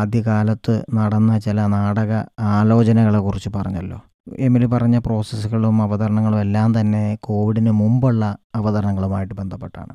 ആദ്യകാലത്ത് 0.00 0.84
നടന്ന 0.94 1.38
ചില 1.38 1.66
നാടക 1.66 2.12
ആലോചനകളെ 2.40 3.18
കുറിച്ച് 3.18 3.48
പറഞ്ഞല്ലോ. 3.56 3.98
എമിലി 4.26 4.66
പറഞ്ഞ 4.66 4.98
പ്രോസസ്സുകളും 4.98 5.82
അവതരണങ്ങളും 5.82 6.40
എല്ലാം 6.40 6.80
തന്നെ 6.80 7.18
കോവിഡിന് 7.20 7.70
മുമ്പുള്ള 7.70 8.38
അവതരണങ്ങളുമായിട്ട് 8.54 9.34
ബന്ധപ്പെട്ടാണ്. 9.34 9.94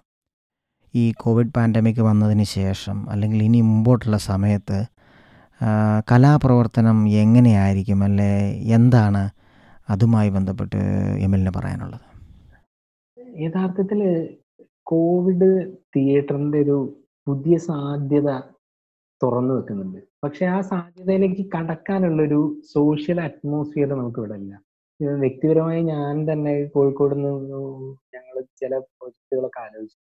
ഈ 0.95 1.11
കോവിഡ് 1.11 1.53
പാൻഡമിക് 1.57 2.01
വന്നതിന് 2.01 2.43
ശേഷം 2.43 3.09
അല്ലെങ്കിൽ 3.09 3.43
ഇനി 3.43 3.61
മുമ്പോട്ടുള്ള 3.61 4.17
സമയത്ത് 4.17 4.85
കലാപ്രവർത്തനം 6.11 7.09
എങ്ങനെയായിരിക്കും? 7.09 8.03
അല്ലെ 8.03 8.31
എന്താണ് 8.77 9.29
അതുമായി 9.89 10.29
ബന്ധപ്പെട്ട് 10.29 10.75
എമിലിന് 11.25 11.51
പറയാനുള്ളത്? 11.55 12.05
യഥാർത്ഥത്തിൽ 13.39 14.01
കോവിഡ് 14.83 15.71
തിയേറ്ററിന്റെ 15.95 16.59
ഒരു 16.59 16.77
പുതിയ 17.27 17.57
സാധ്യത 17.57 18.29
തുറന്നു 19.21 19.53
വെക്കുന്നുണ്ട്. 19.53 20.01
പക്ഷെ 20.25 20.45
ആ 20.45 20.59
സാധ്യതയിലേക്ക് 20.61 21.43
കടക്കാനുള്ള 21.55 22.21
ഒരു 22.23 22.39
സോഷ്യൽ 22.73 23.21
അറ്റ്മോസ്ഫിയർ 23.21 23.89
നമുക്ക് 23.89 24.19
ഇവിടെ 24.19 24.35
ഇല്ല. 24.41 24.53
വ്യക്തിപരമായി 25.17 25.81
ഞാൻ 25.83 26.31
തന്നെ 26.31 26.53
കോഴിക്കോട് 26.75 27.15
നിന്ന് 27.15 27.59
ഞങ്ങൾ 28.15 28.35
ചില 28.61 28.71
പ്രോജക്റ്റുകളൊക്കെ 28.77 29.59
ആലോചിച്ചു. 29.59 29.97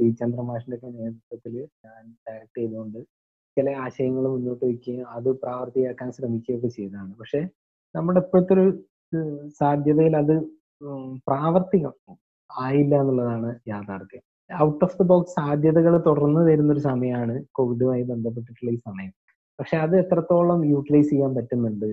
പി. 0.00 0.06
ചന്ദ്രമാഷിന്റെ 0.20 0.76
ഒക്കെ 0.76 0.88
നേതൃത്വത്തിൽ 0.98 1.54
ഞാൻ 1.86 2.02
ഡയറക്ട് 2.26 2.58
ചെയ്തുകൊണ്ട് 2.58 2.98
ചില 3.56 3.70
ആശയങ്ങൾ 3.84 4.24
മുന്നോട്ട് 4.28 4.64
വയ്ക്കുകയും 4.64 5.06
അത് 5.08 5.28
പ്രാവർത്തികമാക്കാൻ 5.42 6.12
ശ്രമിക്കുകയൊക്കെ 6.12 6.68
ചെയ്തതാണ്. 6.68 7.12
പക്ഷെ 7.20 7.40
നമ്മുടെ 7.94 8.20
ഇപ്പോഴത്തെ 8.24 8.54
ഒരു 8.54 8.66
സാധ്യതയിൽ 9.60 10.16
അത് 10.22 10.34
പ്രാവർത്തികം 11.28 11.94
ആയില്ല 12.50 12.94
എന്നുള്ളതാണ് 13.02 13.50
യാഥാർത്ഥ്യം. 13.68 14.22
ഔട്ട് 14.62 14.82
ഓഫ് 14.84 14.98
ദ 15.00 15.06
ബോക്സ് 15.06 15.34
സാധ്യതകൾ 15.40 15.94
തുറന്നു 16.08 16.40
തരുന്ന 16.48 16.72
ഒരു 16.72 16.82
സമയമാണ് 16.90 17.44
കോവിഡുമായി 17.54 18.02
ബന്ധപ്പെട്ടിട്ടുള്ള 18.02 18.72
ഈ 18.72 18.80
സമയം. 18.88 19.12
പക്ഷെ 19.58 19.76
അത് 19.76 19.94
എത്രത്തോളം 20.02 20.60
യൂട്ടിലൈസ് 20.72 21.10
ചെയ്യാൻ 21.10 21.32
പറ്റുന്നുണ്ട്? 21.36 21.88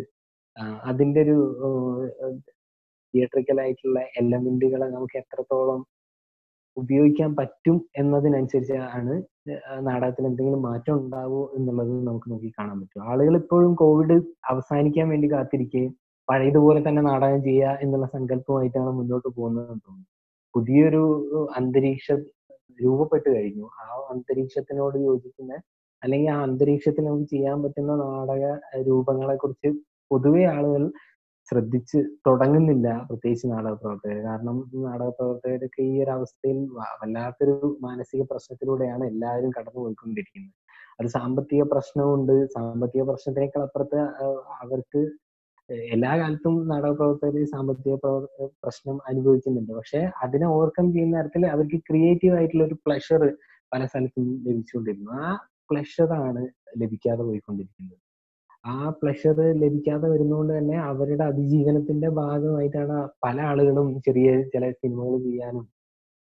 അതിന്റെ 0.90 1.20
ഒരു 1.26 1.38
തിയേറ്ററിക്കൽ 3.14 3.58
ആയിട്ടുള്ള 3.64 4.00
എലമെന്റുകളെ 4.22 4.88
നമുക്ക് 4.96 5.18
എത്രത്തോളം 5.22 5.82
ഉപയോഗിക്കാൻ 6.78 7.32
പറ്റും 7.36 7.76
എന്നതിനനുസരിച്ച് 8.02 8.78
ആണ് 8.98 9.14
നാടകത്തിൽ 9.88 10.24
എന്തെങ്കിലും 10.30 10.62
മാറ്റം 10.62 10.96
ഉണ്ടാവോ 11.02 11.42
എന്നുള്ളത് 11.58 11.92
നമുക്ക് 12.08 12.28
നോക്കി 12.32 12.50
കാണാൻ 12.60 12.78
പറ്റും. 12.82 13.04
ആളുകൾ 13.12 13.36
ഇപ്പോഴും 13.42 13.74
കോവിഡ് 13.82 14.16
അവസാനിക്കാൻ 14.52 15.08
വേണ്ടി 15.10 15.28
കാത്തിരിക്കുകയും 15.32 15.92
പഴയതുപോലെ 16.28 16.80
തന്നെ 16.88 17.02
നാടകം 17.02 17.42
ചെയ്യുക 17.44 17.78
എന്നുള്ള 17.84 18.08
സങ്കല്പമായിട്ടാണ് 18.16 18.92
മുന്നോട്ട് 19.00 19.30
പോകുന്നതെന്ന് 19.38 19.84
തോന്നുന്നു. 19.88 20.08
പുതിയൊരു 20.56 21.04
അന്തരീക്ഷം 21.58 22.20
രൂപപ്പെട്ടു 22.80 23.30
കഴിഞ്ഞു. 23.30 23.66
ആ 23.82 23.86
അന്തരീക്ഷത്തിനോട് 24.14 24.98
യോജിക്കുന്ന 25.08 25.54
അല്ലെങ്കിൽ 26.04 26.32
ആ 26.32 26.38
അന്തരീക്ഷത്തിൽ 26.42 27.06
നമുക്ക് 27.06 27.26
ചെയ്യാൻ 27.26 27.64
പറ്റുന്ന 27.64 27.96
നാടക 27.96 28.44
രൂപങ്ങളെ 28.88 29.36
കുറിച്ച് 29.36 29.70
പൊതുവെ 30.12 30.44
ആളുകൾ 30.46 30.84
ശ്രദ്ധിച്ച് 31.52 32.00
തുടങ്ങുന്നില്ല. 32.28 32.88
പ്രത്യേകിച്ച് 33.10 33.48
നാടക 33.48 33.74
പ്രവർത്തകർ. 33.74 34.18
കാരണം 34.26 34.58
നാടക 34.86 35.10
പ്രവർത്തകരൊക്കെ 35.10 35.82
ഈ 35.84 36.04
ഒരു 36.04 36.12
അവസ്ഥയിൽ 36.12 36.60
വല്ലാത്തൊരു 37.02 37.78
മാനസിക 37.82 38.22
പ്രശ്നത്തിലൂടെയാണ് 38.32 39.06
എല്ലാവരും 39.06 39.52
കടന്നു 39.58 39.80
പോയിക്കൊണ്ടിരിക്കുന്നത്. 39.80 40.54
അത് 41.00 41.08
സാമ്പത്തിക 41.08 41.64
പ്രശ്നമുണ്ട്. 41.64 42.46
സാമ്പത്തിക 42.56 43.04
പ്രശ്നത്തിനേക്കാൾ 43.04 43.64
അപ്പുറത്ത് 43.64 44.00
അവർക്ക് 44.64 45.02
എല്ലാ 45.92 46.12
കാലത്തും 46.18 46.56
നാടക 46.68 46.92
പ്രവർത്തകർ 46.92 47.46
സാമ്പത്തിക 47.46 47.94
പ്രശ്നം 48.64 48.98
അനുഭവിക്കുന്നുണ്ട്. 49.08 49.74
പക്ഷെ 49.74 50.02
അതിനെ 50.24 50.48
ഓവർകം 50.48 50.88
ചെയ്യുന്ന 50.94 51.20
തരത്തിൽ 51.22 51.46
അവർക്ക് 51.48 51.78
ക്രിയേറ്റീവ് 51.90 52.36
ആയിട്ടുള്ള 52.36 52.64
ഒരു 52.64 52.78
പ്ലഷർ 52.86 53.24
പല 53.74 53.86
സ്ഥലത്തും 53.86 54.26
ലഭിച്ചുകൊണ്ടിരുന്നു. 54.48 55.12
ആ 55.22 55.28
പ്ലഷറാണ് 55.70 56.44
ലഭിക്കാതെ 56.82 57.24
പോയിക്കൊണ്ടിരിക്കുന്നത്. 57.28 57.98
ആ 58.66 58.78
പ്ലഷർ 59.00 59.38
ലഭിക്കാതെ 59.64 60.08
വരുന്നതുകൊണ്ട് 60.14 60.54
തന്നെ 60.58 60.78
അവരുടെ 60.90 61.24
അതിജീവനത്തിന്റെ 61.24 62.10
ഭാഗമായിട്ടാണ് 62.20 62.98
പല 63.26 63.38
ആളുകളും 63.50 63.88
ചെറിയ 64.06 64.30
ചില 64.54 64.70
സിനിമകൾ 64.82 65.16
ചെയ്യാനും 65.26 65.66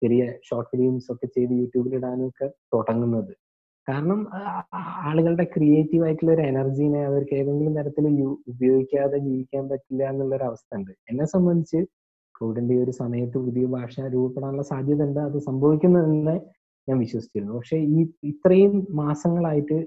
ചെറിയ 0.01 0.23
ഷോർട്ട് 0.47 0.69
ഫിലിംസ് 0.71 1.09
ഒക്കെ 1.13 1.27
ചെയ്ത് 1.35 1.53
യൂട്യൂബിൽ 1.61 1.93
ഇടാനും 1.99 2.27
ഒക്കെ 2.27 2.47
തുടങ്ങുന്നത്. 2.73 3.33
കാരണം 3.87 4.19
ആളുകളുടെ 5.07 5.45
ക്രിയേറ്റീവ് 5.53 6.03
ആയിട്ടുള്ള 6.07 6.31
ഒരു 6.35 6.43
എനർജീനെ 6.51 6.99
അവർക്ക് 7.09 7.33
ഏതെങ്കിലും 7.39 7.73
തരത്തിൽ 7.79 8.05
ഉപയോഗിക്കാതെ 8.51 9.17
ജീവിക്കാൻ 9.27 9.63
പറ്റില്ല 9.71 10.03
എന്നുള്ള 10.11 10.33
ഒരു 10.39 10.45
അവസ്ഥ 10.49 10.69
ഉണ്ട്. 10.79 10.91
എന്നെ 11.09 11.25
സംബന്ധിച്ച് 11.35 11.79
കോവിഡിന്റെ 12.35 12.73
ഈ 12.77 12.83
ഒരു 12.83 12.93
സമയത്ത് 13.01 13.37
പുതിയ 13.47 13.65
ഭാഷ 13.75 13.95
രൂപപ്പെടാനുള്ള 14.15 14.65
സാധ്യത 14.71 15.01
ഉണ്ട് 15.07 15.19
അത് 15.27 15.37
സംഭവിക്കുമെന്ന് 15.49 16.35
ഞാൻ 16.87 16.97
വിശ്വസിച്ചിരുന്നു. 16.99 17.53
പക്ഷെ 17.57 17.77
ഈ 17.95 17.99
ഇത്രയും 18.31 18.73
മാസങ്ങളായിട്ട് 19.01 19.77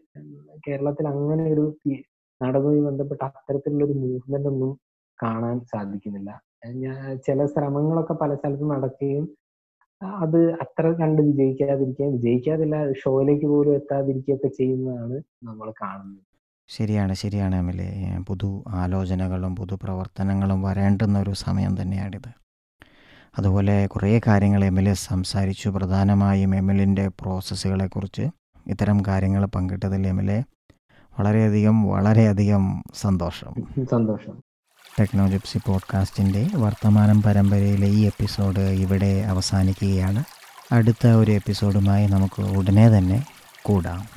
കേരളത്തിൽ 0.67 1.07
അങ്ങനെ 1.15 1.45
ഒരു 1.55 1.65
ഈ 1.87 1.95
നാടകവുമായി 2.41 2.83
ബന്ധപ്പെട്ട 2.89 3.23
അത്തരത്തിലുള്ള 3.31 3.85
ഒരു 3.85 3.95
മൂവ്മെന്റ് 4.03 4.49
ഒന്നും 4.49 4.73
കാണാൻ 5.19 5.57
സാധിക്കുന്നില്ല. 5.73 6.31
ഞാൻ 6.85 7.03
ചില 7.27 7.41
ശ്രമങ്ങളൊക്കെ 7.47 8.15
പല 8.23 8.35
സ്ഥലത്തും 8.35 8.73
നടക്കുകയും 8.75 9.27
അത് 10.23 10.41
അത്ര 10.63 10.87
കണ്ട് 11.01 11.21
വിജയിക്കാതിരിക്കുകയും 11.23 12.15
വിജയിക്കാതില്ല 12.17 12.77
ഷോയിലേക്ക് 13.03 13.47
പോലും 13.47 13.75
എത്താതിരിക്കുകയൊക്കെ 13.75 14.51
ചെയ്യുന്നതാണ് 14.59 15.17
നമ്മൾ 15.45 15.69
കാണുന്നത്. 15.83 16.23
ശരിയാണ് 16.69 17.13
ശരിയാണ് 17.23 17.55
എമിലെ 17.55 17.91
പുതു 18.29 18.49
ആലോചനകളും 18.83 19.53
പുതു 19.61 19.75
പ്രവർത്തനങ്ങളും 19.85 20.61
വരേണ്ടുന്ന 20.63 21.17
ഒരു 21.25 21.35
സമയം 21.47 21.73
തന്നെയാണിത്. 21.81 22.31
അതുപോലെ 23.39 23.87
കുറേ 23.87 24.21
കാര്യങ്ങൾ 24.27 24.65
എം 24.65 24.79
എൽ 24.79 24.89
എ 24.89 24.95
സംസാരിച്ചു. 24.95 25.69
പ്രധാനമായും 25.69 26.57
എം 26.57 26.73
എൽ 26.73 26.83
എന്റെ 26.83 27.09
പ്രോസസ്സുകളെക്കുറിച്ച് 27.09 28.23
ഇത്തരം 28.67 29.03
കാര്യങ്ങൾ 29.07 29.47
പങ്കിട്ടതിൽ 29.47 30.07
എം 30.07 30.21
എൽ 30.21 30.31
എ 30.31 30.43
വളരെയധികം 31.19 31.83
വളരെയധികം 31.83 32.83
സന്തോഷം. 32.95 33.85
സന്തോഷം. 33.91 34.33
ടെക്നോജിപ്സി 35.01 35.59
പോഡ്കാസ്റ്റിന്റെ 35.67 36.47
വർത്തമാനം 36.55 37.23
പരമ്പരയിലെ 37.23 37.87
ഈ 37.87 38.01
എപ്പിസോഡ് 38.01 38.61
ഇവിടെ 38.61 39.23
അവസാനിക്കുകയാണ്. 39.23 40.25
അടുത്ത 40.73 41.07
ഒരു 41.07 41.33
എപ്പിസോഡുമായി 41.33 42.07
നമുക്ക് 42.07 42.43
ഉടനെ 42.43 42.89
തന്നെ 42.89 43.27
കൂടാം. 43.63 44.16